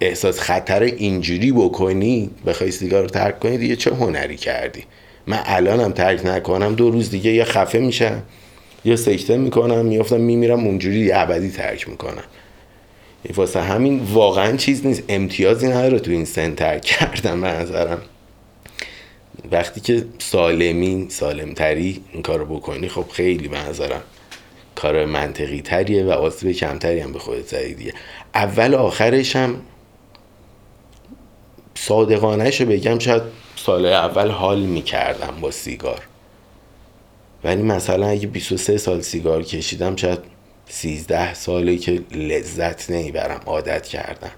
احساس 0.00 0.40
خطر 0.40 0.82
اینجوری 0.82 1.52
بکنی 1.52 2.30
بخوای 2.46 2.70
سیگار 2.70 3.02
رو 3.02 3.08
ترک 3.08 3.40
کنی 3.40 3.58
دیگه 3.58 3.76
چه 3.76 3.94
هنری 3.94 4.36
کردی؟ 4.36 4.84
من 5.26 5.40
الانم 5.44 5.92
ترک 5.92 6.26
نکنم 6.26 6.74
دو 6.74 6.90
روز 6.90 7.10
دیگه 7.10 7.30
یا 7.30 7.44
خفه 7.44 7.78
میشم 7.78 8.22
یا 8.84 8.96
سکته 8.96 9.36
می‌کنم 9.36 9.86
میافتم 9.86 10.20
میمیرم 10.20 10.66
اونجوری 10.66 11.12
ابدی 11.12 11.50
ترک 11.50 11.88
می‌کنم. 11.88 12.24
واسه 13.34 13.60
همین 13.60 14.00
واقعا 14.12 14.56
چیز 14.56 14.86
نیست. 14.86 15.02
امتیازی 15.08 15.68
نداره 15.68 15.98
تو 15.98 16.10
این 16.10 16.24
سن 16.24 16.54
ترک 16.54 16.82
کردم 16.82 17.40
به 17.40 17.48
نظرم. 17.48 18.02
وقتی 19.50 19.80
که 19.80 20.04
سالمین 20.18 21.08
سالمتری 21.08 22.00
این 22.12 22.22
کارو 22.22 22.44
بکنی 22.44 22.88
خب 22.88 23.04
خیلی 23.12 23.48
به 23.48 23.58
نظرم 23.58 24.02
کار 24.74 25.04
منطقی 25.04 25.60
تریه 25.60 26.04
و 26.04 26.10
آسیب 26.10 26.52
کمتری 26.52 27.00
هم 27.00 27.12
به 27.12 27.18
خودت 27.18 27.46
زدی 27.46 27.74
دیگه. 27.74 27.94
اول 28.34 28.74
آخرش 28.74 29.36
هم 29.36 29.60
صادقانه 31.74 32.50
رو 32.50 32.66
بگم 32.66 32.98
شاید 32.98 33.22
سال 33.56 33.86
اول 33.86 34.28
حال 34.28 34.60
می‌کردم 34.60 35.34
با 35.40 35.50
سیگار. 35.50 36.00
ولی 37.44 37.62
مثلا 37.62 38.06
اگه 38.06 38.26
23 38.26 38.76
سال 38.76 39.00
سیگار 39.00 39.42
کشیدم 39.42 39.96
شاید 39.96 40.18
13 40.74 41.34
سالی 41.34 41.78
که 41.78 42.02
لذت 42.14 42.90
نمی‌برم 42.90 43.40
عادت 43.46 43.86
کردم 43.86 44.30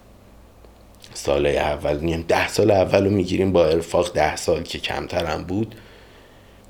سال 1.14 1.46
اول 1.46 1.98
میگم 1.98 2.22
ده 2.28 2.48
سال 2.48 2.70
اول 2.70 3.04
رو 3.04 3.10
می‌گیریم 3.10 3.52
با 3.52 3.66
ارفاق 3.66 4.12
ده 4.12 4.36
سال 4.36 4.62
که 4.62 4.78
کمترم 4.78 5.44
بود 5.44 5.74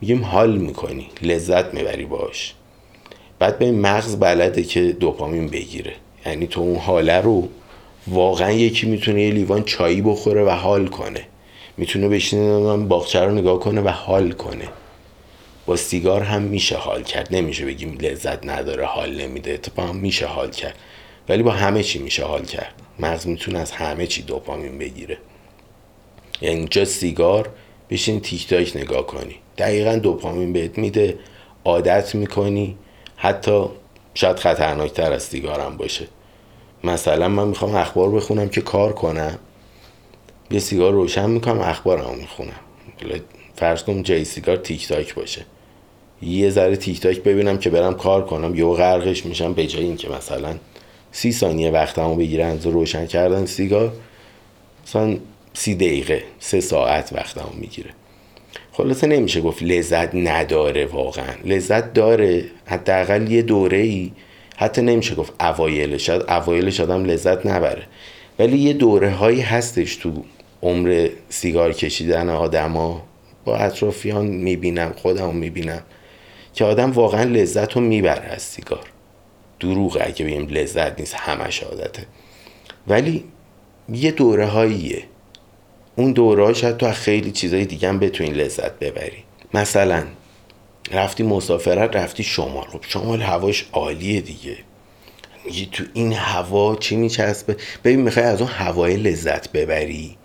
میگیم 0.00 0.24
حال 0.24 0.56
می‌کنی 0.56 1.08
لذت 1.22 1.74
می‌بری 1.74 2.04
باش. 2.04 2.54
بعد 3.38 3.58
به 3.58 3.72
مغز 3.72 4.16
بلده 4.16 4.62
که 4.62 4.92
دوپامین 4.92 5.46
بگیره. 5.46 5.92
یعنی 6.26 6.46
تو 6.46 6.60
اون 6.60 6.76
حاله 6.76 7.20
رو 7.20 7.48
واقعا 8.06 8.50
یکی 8.52 8.86
می‌تونه 8.86 9.22
یه 9.22 9.30
لیوان 9.30 9.64
چایی 9.64 10.02
بخوره 10.02 10.44
و 10.44 10.50
حال 10.50 10.86
کنه. 10.86 11.20
می‌تونه 11.76 12.08
بشینه 12.08 12.76
باغچه 12.76 13.20
رو 13.20 13.30
نگاه 13.30 13.60
کنه 13.60 13.80
و 13.80 13.88
حال 13.88 14.32
کنه. 14.32 14.68
با 15.66 15.76
سیگار 15.76 16.22
هم 16.22 16.42
میشه 16.42 16.76
حال 16.76 17.02
کرد. 17.02 17.28
نمیشه 17.30 17.66
بگیم 17.66 17.98
لذت 18.00 18.46
نداره 18.46 18.84
حال 18.84 19.20
نمیده. 19.20 19.52
اتفاقا 19.52 19.92
میشه 19.92 20.26
حال 20.26 20.50
کرد. 20.50 20.74
ولی 21.28 21.42
با 21.42 21.50
همه 21.50 21.82
چی 21.82 21.98
میشه 21.98 22.24
حال 22.24 22.44
کرد. 22.44 22.74
مغز 22.98 23.26
می‌تونه 23.26 23.58
از 23.58 23.70
همه 23.70 24.06
چی 24.06 24.22
دوپامین 24.22 24.78
بگیره. 24.78 25.18
یعنی 26.40 26.56
اینجا 26.56 26.84
سیگار 26.84 27.48
بشین 27.90 28.20
تیک 28.20 28.48
تاک 28.48 28.76
نگاه 28.76 29.06
کنی. 29.06 29.36
دقیقا 29.58 29.96
دوپامین 29.96 30.52
بهت 30.52 30.78
میده 30.78 31.18
عادت 31.64 32.14
می‌کنی. 32.14 32.76
حتی 33.16 33.64
شاید 34.14 34.36
خطرناکتر 34.38 35.12
از 35.12 35.22
سیگارم 35.22 35.76
باشه. 35.76 36.08
مثلا 36.84 37.28
من 37.28 37.48
می‌خوام 37.48 37.74
اخبار 37.74 38.10
بخونم 38.10 38.48
که 38.48 38.60
کار 38.60 38.92
کنم. 38.92 39.38
یه 40.50 40.60
سیگار 40.60 40.92
روشن 40.92 41.30
می‌کنم 41.30 41.60
اخبارم 41.60 42.14
می‌خونم. 42.18 42.60
فرض 43.56 43.82
کنم 43.82 44.02
جای 44.02 44.24
سیگار 44.24 44.56
تیک 44.56 44.88
تاک 44.88 45.14
باشه. 45.14 45.44
یه 46.22 46.50
ذره 46.50 46.76
تیک 46.76 47.00
تاک 47.00 47.22
ببینم 47.22 47.58
که 47.58 47.70
برم 47.70 47.94
کار 47.94 48.24
کنم. 48.24 48.54
یه 48.54 48.64
غرقش 48.64 49.26
میشم 49.26 49.52
به 49.52 49.66
جای 49.66 49.84
اینکه 49.84 50.08
مثلا 50.08 50.54
سی 51.12 51.32
ثانیه 51.32 51.70
وقتمو 51.70 52.16
بگیرن 52.16 52.58
روشن 52.62 53.06
کردن 53.06 53.46
سیگار 53.46 53.92
مثلا 54.86 55.16
سی 55.54 55.74
دقیقه 55.74 56.22
سه 56.38 56.60
ساعت 56.60 57.12
وقتمو 57.12 57.52
می‌گیره. 57.60 57.90
خلاصه 58.72 59.06
نمیشه 59.06 59.40
گفت 59.40 59.62
لذت 59.62 60.14
نداره 60.14 60.86
واقعا. 60.86 61.34
لذت 61.44 61.92
داره. 61.92 62.44
حداقل 62.66 63.30
یه 63.30 63.42
دوره 63.42 63.78
ای 63.78 64.12
حتی 64.56 64.82
نمیشه 64.82 65.14
گفت 65.14 65.32
اوایلش. 65.40 66.06
شاید 66.06 66.22
اوایلش 66.22 66.80
آدم 66.80 67.04
لذت 67.04 67.46
نبره. 67.46 67.82
ولی 68.38 68.58
یه 68.58 68.72
دوره 68.72 69.10
هایی 69.10 69.40
هستش 69.40 69.96
تو 69.96 70.24
عمر 70.62 71.08
سیگار 71.28 71.72
کشیدن 71.72 72.28
آدما. 72.28 73.02
با 73.44 73.56
اطرافیان 73.56 74.26
می‌بینم 74.26 74.92
خودم 74.96 75.36
می‌بینم 75.36 75.82
که 76.54 76.64
آدم 76.64 76.92
واقعا 76.92 77.22
لذت 77.22 77.72
رو 77.72 77.80
می‌بره 77.80 78.24
از 78.24 78.42
سیگار. 78.42 78.90
دروغ 79.60 79.98
اگه 80.00 80.24
بگیم 80.24 80.48
لذت 80.48 81.00
نیست 81.00 81.14
همش 81.14 81.62
عادته. 81.62 82.06
ولی 82.88 83.24
یه 83.88 84.10
دوره 84.10 84.46
هاییه 84.46 85.04
اون 85.96 86.12
دوره 86.12 86.54
شاید 86.54 86.76
تو 86.76 86.92
خیلی 86.92 87.30
چیزای 87.30 87.64
دیگه 87.64 87.88
هم 87.88 87.98
بتونی 87.98 88.30
لذت 88.30 88.78
ببری. 88.78 89.24
مثلا 89.54 90.04
رفتی 90.92 91.22
مسافرت 91.22 91.96
رفتی 91.96 92.22
شمال. 92.22 92.64
خب 92.64 92.80
شمال 92.88 93.22
هواش 93.22 93.66
عالیه 93.72 94.20
دیگه. 94.20 94.56
میگی 95.44 95.68
تو 95.72 95.84
این 95.94 96.12
هوا 96.12 96.76
چی 96.76 96.96
میچسبه؟ 96.96 97.56
ببین 97.84 98.00
می‌خوای 98.00 98.26
از 98.26 98.40
اون 98.40 98.50
هوای 98.50 98.96
لذت 98.96 99.52
ببری 99.52 100.16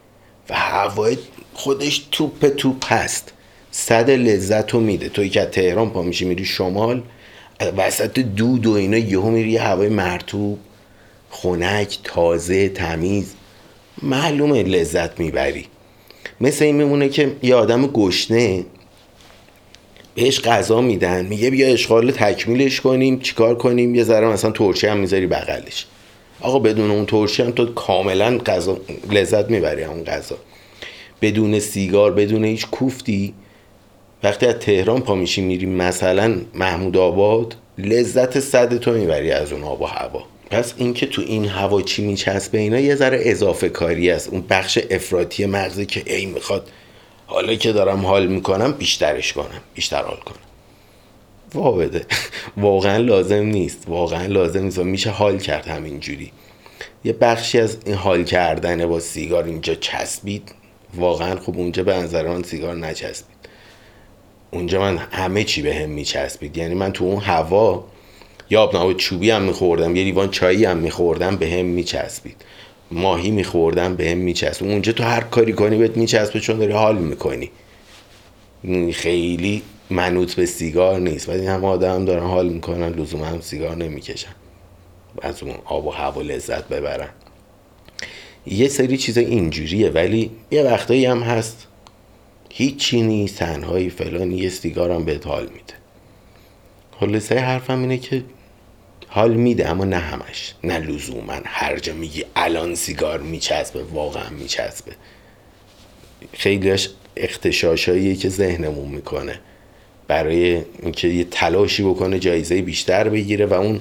و 0.50 0.56
هوای 0.56 1.18
خودش 1.60 2.08
توپ 2.12 2.48
توپ 2.48 2.94
هست. 2.94 3.34
صد 3.72 4.10
لذت 4.10 4.74
رو 4.74 4.80
میده. 4.80 5.10
توی 5.10 5.30
که 5.30 5.46
تهران 5.46 5.90
پا 5.90 6.02
میشی 6.02 6.26
میری 6.26 6.46
شمال 6.46 7.02
وسط 7.78 8.20
دود 8.20 8.68
و 8.68 8.72
اینا 8.72 8.98
یهو 8.98 9.30
میری 9.30 9.50
یه 9.50 9.62
هوای 9.62 9.90
مرتوب 9.90 10.60
خنک 11.30 12.00
تازه 12.04 12.70
تمیز. 12.70 13.34
معلومه 14.02 14.64
لذت 14.64 15.20
می‌بری. 15.20 15.66
مثل 16.42 16.66
این 16.66 16.76
میمونه 16.76 17.10
که 17.10 17.36
یه 17.44 17.56
آدم 17.56 17.88
گشنه 17.88 18.66
بهش 20.16 20.40
غذا 20.40 20.82
میدن 20.82 21.26
میگه 21.26 21.50
بیا 21.50 21.68
اشغال 21.68 22.12
تکمیلش 22.12 22.82
کنیم 22.82 23.20
چیکار 23.20 23.56
کنیم؟ 23.56 23.96
یه 23.96 24.04
ذره 24.04 24.28
مثلا 24.28 24.52
ترشی 24.52 24.88
هم 24.88 24.98
می‌ذاری 24.98 25.28
بغلش. 25.28 25.86
آقا 26.42 26.60
بدون 26.60 26.92
اون 26.92 27.06
ترشی 27.06 27.44
هم 27.44 27.52
تو 27.52 27.66
کاملا 27.74 28.38
غذا 28.38 28.78
لذت 29.12 29.50
می‌بری 29.50 29.84
اون 29.84 30.04
غذا. 30.04 30.38
بدون 31.22 31.60
سیگار 31.60 32.12
بدون 32.14 32.46
هیچ 32.46 32.68
کوفتی. 32.68 33.34
وقتی 34.24 34.46
از 34.46 34.56
تهران 34.56 35.02
پا 35.02 35.16
میشی 35.16 35.42
میری 35.42 35.66
مثلا 35.66 36.42
محمود 36.54 36.98
آباد 36.98 37.56
لذت 37.78 38.40
صد 38.40 38.78
تو 38.78 38.92
می‌بری 38.92 39.32
از 39.32 39.52
اون 39.52 39.64
آب 39.64 39.82
و 39.82 39.86
هوا. 39.86 40.24
پس 40.52 40.74
اینکه 40.78 41.06
تو 41.06 41.22
این 41.22 41.46
هوا 41.46 41.82
چی 41.82 42.06
میچسبه 42.06 42.58
اینا 42.58 42.80
یه 42.80 42.96
ذره 42.96 43.20
اضافه 43.22 43.70
کاری 43.70 44.12
است. 44.12 44.30
اون 44.30 44.44
بخش 44.50 44.80
افراطی 44.90 45.46
مغزی 45.46 45.86
که 45.86 46.16
ای 46.16 46.26
می‌خواد 46.26 46.70
حالا 47.28 47.56
که 47.56 47.72
دارم 47.72 48.06
حال 48.06 48.28
می‌کنم 48.28 48.72
بیشترش 48.72 49.34
کنم 49.34 49.62
بیشتر 49.74 50.02
حال 50.02 50.18
کنم. 50.18 50.36
وابده 51.54 52.06
واقعا 52.58 52.98
لازم 52.98 53.44
نیست. 53.44 53.84
واقعا 53.88 54.26
لازم 54.26 54.64
نیست. 54.64 54.80
و 54.80 54.84
میشه 54.84 55.10
حال 55.10 55.38
کرد 55.38 55.68
همینجوری. 55.68 56.32
یه 57.04 57.14
بخشی 57.14 57.60
از 57.60 57.78
این 57.86 57.96
حال 57.96 58.24
کردن 58.24 58.86
با 58.86 59.00
سیگار 59.00 59.44
اینجا 59.44 59.76
چسبید. 59.76 60.52
واقعا 60.96 61.36
خب 61.40 61.58
اونجا 61.58 61.84
به 61.84 61.96
نظر 61.96 62.28
من 62.28 62.44
سیگار 62.44 62.76
نچسبید. 62.76 63.40
اونجا 64.52 64.82
من 64.82 64.98
همه 64.98 65.44
چی 65.44 65.62
به 65.62 65.76
هم 65.76 65.90
میچسبید. 65.90 66.58
یعنی 66.58 66.76
من 66.76 66.94
تو 66.94 67.06
اون 67.06 67.20
هوا 67.20 67.86
یا 68.50 68.62
آب 68.62 68.98
چوبی 68.98 69.32
هم 69.32 69.42
میخوردم 69.42 69.96
یه 69.96 70.04
لیوان 70.04 70.30
چایی 70.30 70.66
هم 70.66 70.78
میخوردم 70.78 71.36
به 71.36 71.50
هم 71.50 71.66
میچسبید. 71.66 72.36
ماهی 72.92 73.32
میخوردم 73.32 73.96
به 73.96 74.12
هم 74.12 74.18
میچسب 74.18 74.66
اونجا 74.66 74.92
تو 74.92 75.04
هر 75.04 75.22
کاری 75.22 75.54
کنی 75.54 75.78
بهت 75.78 75.98
میچسبه 75.98 76.40
چون 76.40 76.58
داری 76.58 76.72
حال 76.72 76.98
می‌کنی. 76.98 77.52
خیلی 78.94 79.62
منوط 79.90 80.34
به 80.34 80.46
سیگار 80.46 81.00
نیست. 81.00 81.30
ولی 81.30 81.48
هم 81.48 81.66
آدم 81.66 82.06
دارن 82.06 82.24
حال 82.24 82.50
می‌کنن 82.50 82.90
لزوم 82.90 83.24
هم 83.24 83.42
سیگار 83.42 83.76
نمی‌کشن. 83.76 84.36
از 85.22 85.44
اون 85.44 85.56
آب 85.66 85.86
و 85.86 85.90
هوا 85.90 86.22
لذت 86.22 86.68
ببرن. 86.68 87.10
یه 88.52 88.68
سری 88.68 88.98
چیز 88.98 89.18
اینجوریه 89.18 89.90
ولی 89.90 90.32
یه 90.52 90.64
وقتایی 90.64 91.06
هم 91.06 91.20
هست. 91.20 91.68
هیچی 92.50 93.02
نیست 93.02 93.38
تنهایی 93.38 93.90
فلان 93.90 94.32
یه 94.32 94.50
سیگار 94.50 94.92
هم 94.92 95.06
بهت 95.06 95.28
حال 95.28 95.44
میده. 95.44 95.74
خلاصه 97.00 97.40
حرفم 97.40 97.82
اینه 97.82 97.98
که 97.98 98.24
حال 99.08 99.34
میده 99.34 99.70
اما 99.70 99.86
نه 99.86 99.98
همش 99.98 100.54
نه 100.64 100.80
لزوما. 100.80 101.34
هر 101.46 101.80
جا 101.80 101.94
میگی 101.94 102.26
الان 102.36 102.76
سیگار 102.76 103.20
میچسبه 103.20 103.84
واقعا 103.84 104.30
میچسبه. 104.30 104.92
خیلیش 106.34 106.90
اختشاشاییه 107.18 108.16
که 108.16 108.30
ذهنمون 108.30 108.90
می‌کنه. 108.90 109.40
برای 110.08 110.62
اینکه 110.84 111.08
یه 111.08 111.24
تلاشی 111.24 111.84
بکنه 111.84 112.20
جایزه 112.20 112.62
بیشتر 112.62 113.10
بگیره 113.10 113.46
و 113.46 113.54
اون 113.54 113.80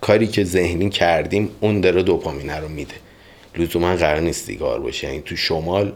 کاری 0.00 0.26
که 0.26 0.44
ذهنی 0.44 0.90
کردیم 0.90 1.50
اون 1.60 1.80
داره 1.80 2.02
دوپامینه 2.02 2.56
رو 2.56 2.68
میده. 2.68 2.94
لزوما 3.58 3.96
قرار 3.96 4.20
نیست 4.20 4.44
سیگار 4.44 4.80
باشه. 4.80 5.06
یعنی 5.06 5.20
تو 5.20 5.36
شمال 5.36 5.92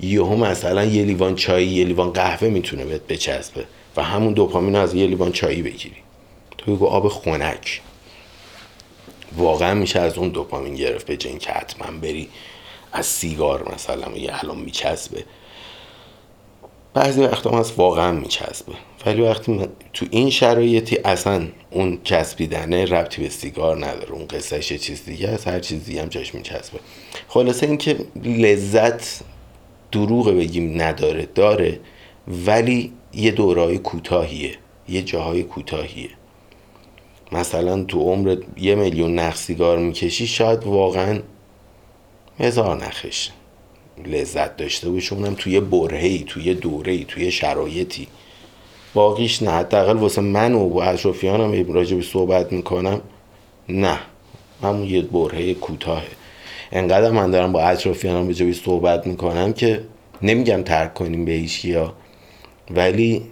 یهو 0.00 0.36
مثلا 0.36 0.84
یه 0.84 1.04
لیوان 1.04 1.34
چای 1.34 1.66
یه 1.66 1.84
لیوان 1.84 2.10
قهوه 2.12 2.48
می‌تونه 2.48 2.84
بهت 2.84 3.06
بچسبه 3.06 3.64
و 3.96 4.02
همون 4.02 4.32
دوپامین 4.32 4.76
از 4.76 4.94
یه 4.94 5.06
لیوان 5.06 5.32
چایی 5.32 5.62
بگیری. 5.62 5.96
تو 6.58 6.76
بگو 6.76 6.86
آب 6.86 7.08
خنک. 7.08 7.80
واقعا 9.36 9.74
میشه 9.74 10.00
از 10.00 10.18
اون 10.18 10.28
دوپامین 10.28 10.74
گرفت 10.74 11.06
به 11.06 11.16
جن 11.16 11.38
که 11.38 11.50
حتما 11.52 11.98
بری 11.98 12.28
از 12.92 13.06
سیگار 13.06 13.72
مثلا 13.74 14.16
یه 14.16 14.30
الان 14.42 14.58
میچسبه. 14.58 15.24
بعضی 16.94 17.20
وقتا 17.20 17.50
هست 17.50 17.78
واقعا 17.78 18.12
میچسبه. 18.12 18.72
ولی 19.06 19.22
وقتی 19.22 19.60
تو 19.92 20.06
این 20.10 20.30
شرایطی 20.30 20.96
اصلا 20.96 21.46
اون 21.70 21.98
چسبیدنه 22.04 22.84
ربطی 22.84 23.22
به 23.22 23.28
سیگار 23.28 23.86
نداره. 23.86 24.12
اون 24.12 24.26
قصهش 24.26 24.72
چیز 24.72 25.04
دیگه 25.04 25.28
از 25.28 25.44
هر 25.44 25.60
چیز 25.60 25.84
دیگه 25.84 26.02
هم 26.02 26.08
جاش 26.08 26.34
میچسبه. 26.34 26.78
خلاصه 27.28 27.66
اینکه 27.66 27.96
لذت 28.24 29.20
دروغ 29.92 30.30
بگیم 30.30 30.82
نداره 30.82 31.28
داره 31.34 31.80
ولی 32.46 32.92
یه 33.14 33.30
دورای 33.30 33.78
کوتاهیه 33.78 34.54
یه 34.88 35.02
جاهای 35.02 35.42
کوتاهیه. 35.42 36.10
مثلا 37.32 37.84
تو 37.84 38.00
عمر 38.00 38.36
یه 38.56 38.74
میلیون 38.74 39.14
نخ 39.14 39.36
سیگار 39.36 39.78
می‌کشی 39.78 40.26
شاید 40.26 40.64
واقعا 40.64 41.20
هزار 42.38 42.84
نخش 42.84 43.30
لذت 44.06 44.56
داشته 44.56 44.90
باشه 44.90 45.14
اونم 45.14 45.34
توی 45.34 45.60
برهی 45.60 46.24
توی 46.28 46.54
دوره 46.54 47.04
توی 47.04 47.30
شرایطی. 47.30 48.06
باقیش 48.94 49.42
نه. 49.42 49.50
حداقل 49.50 49.96
واسه 49.96 50.20
من 50.20 50.54
و 50.54 50.68
با 50.68 50.84
اطرافیانم 50.84 51.72
راجع 51.72 51.96
به 51.96 52.02
صحبت 52.02 52.52
می‌کنم. 52.52 53.00
نه. 53.68 53.98
همون 54.62 54.84
یه 54.84 55.02
برهه 55.02 55.54
کوتاهه. 55.54 56.06
انقدر 56.72 57.10
من 57.10 57.30
دارم 57.30 57.52
با 57.52 57.62
اطرافیانم 57.62 58.26
به 58.26 58.34
جایی 58.34 58.52
صحبت 58.52 59.06
می‌کنم 59.06 59.52
که 59.52 59.82
نمیگم 60.22 60.62
ترک 60.62 60.94
کنیم 60.94 61.24
به 61.24 61.46
ها 61.74 61.94
ولی 62.70 63.22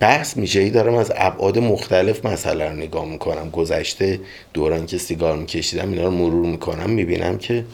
بحث 0.00 0.36
میشه. 0.36 0.60
ای 0.60 0.70
دارم 0.70 0.94
از 0.94 1.12
ابعاد 1.16 1.58
مختلف 1.58 2.26
مسئله 2.26 2.68
رو 2.68 2.76
نگاه 2.76 3.04
می‌کنم. 3.04 3.50
گذشته 3.50 4.20
دوران 4.54 4.86
که 4.86 4.98
سیگار 4.98 5.36
میکشیدم 5.36 5.90
اینا 5.90 6.04
رو 6.04 6.10
مرور 6.10 6.46
می‌کنم 6.46 6.90
می‌بینم 6.90 7.38
که 7.38 7.64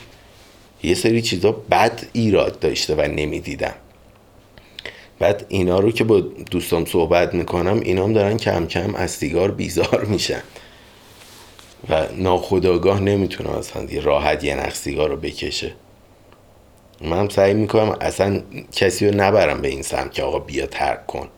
یه 0.82 0.94
سری 0.94 1.22
چیزا 1.22 1.52
بد 1.52 2.00
ایراد 2.12 2.58
داشته 2.58 2.94
و 2.94 3.00
نمی‌دیدم. 3.00 3.74
بعد 5.18 5.46
اینا 5.48 5.78
رو 5.78 5.90
که 5.90 6.04
با 6.04 6.20
دوستام 6.50 6.84
صحبت 6.84 7.34
می‌کنم 7.34 7.80
اینام 7.80 8.12
دارن 8.12 8.36
کم 8.36 8.66
کم 8.66 8.94
از 8.94 9.10
سیگار 9.10 9.50
بیزار 9.50 10.04
میشن. 10.04 10.42
و 11.88 12.06
ناخداگاه 12.16 13.00
نمی‌تونه 13.00 13.58
اصلا 13.58 13.86
راحت 14.02 14.44
یه 14.44 14.54
نخ 14.54 14.74
سیگار 14.74 15.08
رو 15.08 15.16
بکشه. 15.16 15.74
من 17.00 17.28
سعی 17.28 17.54
می‌کنم 17.54 17.96
اصلا 18.00 18.42
کسی 18.72 19.08
رو 19.08 19.14
نبرم 19.16 19.60
به 19.60 19.68
این 19.68 19.82
سمت 19.82 20.12
که 20.12 20.22
آقا 20.22 20.38
بیا 20.38 20.66
ترک 20.66 21.06
کن. 21.06 21.28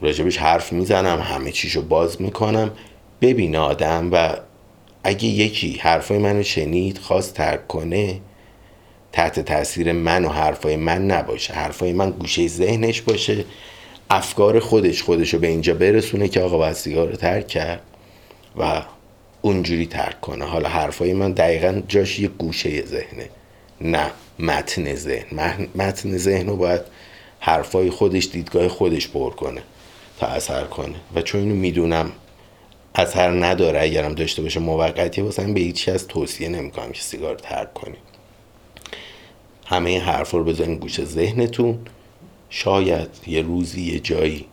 راجبش 0.00 0.36
حرف 0.36 0.72
می‌زنم 0.72 1.20
همه 1.20 1.52
چیشو 1.52 1.82
باز 1.82 2.22
می‌کنم. 2.22 2.70
ببین 3.20 3.56
آدم 3.56 4.08
و 4.12 4.36
اگه 5.04 5.24
یکی 5.24 5.76
حرفای 5.80 6.18
منو 6.18 6.42
شنید 6.42 6.98
خواست 6.98 7.34
ترک 7.34 7.68
کنه 7.68 8.20
تحت 9.14 9.40
تاثیر 9.40 9.92
من 9.92 10.24
و 10.24 10.28
حرفای 10.28 10.76
من 10.76 11.06
نباشه. 11.06 11.54
حرفای 11.54 11.92
من 11.92 12.10
گوشه 12.10 12.48
ذهنش 12.48 13.00
باشه. 13.00 13.44
افکار 14.10 14.60
خودش 14.60 15.02
خودش 15.02 15.34
رو 15.34 15.40
به 15.40 15.46
اینجا 15.46 15.74
برسونه 15.74 16.28
که 16.28 16.40
آقا 16.40 16.58
باید 16.58 16.72
سیگار 16.72 17.08
رو 17.08 17.16
ترک 17.16 17.46
کرد 17.46 17.82
و 18.56 18.82
اونجوری 19.42 19.86
ترک 19.86 20.20
کنه. 20.20 20.44
حالا 20.44 20.68
حرفای 20.68 21.12
من 21.12 21.32
دقیقا 21.32 21.82
جاش 21.88 22.18
یه 22.18 22.28
گوشه 22.28 22.84
ذهنه 22.84 23.28
نه 23.80 24.10
متن 24.38 24.94
ذهن. 24.94 25.68
متن 25.74 26.16
ذهن 26.16 26.46
رو 26.46 26.56
باید 26.56 26.80
حرفای 27.40 27.90
خودش 27.90 28.28
دیدگاه 28.32 28.68
خودش 28.68 29.08
پر 29.08 29.30
کنه 29.30 29.62
تا 30.20 30.26
اثر 30.26 30.64
کنه. 30.64 30.96
و 31.14 31.22
چون 31.22 31.40
اینو 31.40 31.54
می‌دونم 31.54 32.12
اثر 32.94 33.30
نداره. 33.44 33.82
اگرم 33.82 34.14
داشته 34.14 34.42
باشه 34.42 34.60
موقتی 34.60 35.20
واسه 35.20 35.52
به 35.52 35.60
هیچی 35.60 35.90
از 35.90 36.08
توصیه 36.08 36.48
نمی‌کنم 36.48 36.92
که 36.92 37.00
سیگار 37.00 37.34
ترک 37.34 37.74
کنیم. 37.74 37.96
همه 39.66 39.90
این 39.90 40.00
حرفا 40.00 40.38
رو 40.38 40.44
بذارین 40.44 40.74
گوش 40.74 41.04
ذهنتون. 41.04 41.78
شاید 42.50 43.08
یه 43.26 43.42
روزی 43.42 43.92
یه 43.92 44.00
جایی 44.00 44.46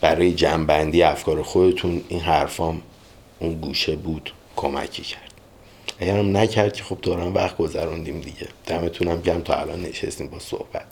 برای 0.00 0.32
جنبندی 0.32 1.02
افکار 1.02 1.42
خودتون 1.42 2.00
این 2.08 2.20
حرفام 2.20 2.82
اون 3.38 3.54
گوشه 3.54 3.96
بود 3.96 4.32
کمکی 4.56 5.02
کرد. 5.02 5.32
اگرم 6.00 6.36
نکرد 6.36 6.72
که 6.72 6.84
خب 6.84 6.98
دوران 7.02 7.32
وقت 7.32 7.56
گذروندیم 7.56 8.20
دیگه. 8.20 8.48
دمتونم 8.66 9.20
گم 9.20 9.40
تا 9.40 9.54
الان 9.54 9.82
نشستیم 9.82 10.26
با 10.26 10.38
صحبت. 10.38 10.86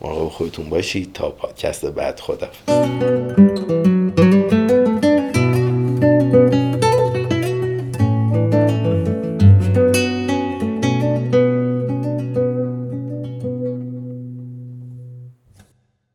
مراقب 0.00 0.28
خودتون 0.28 0.70
باشید. 0.70 1.12
تا 1.12 1.30
پادکست 1.30 1.86
بعد 1.86 2.20
خدافظ 2.20 4.41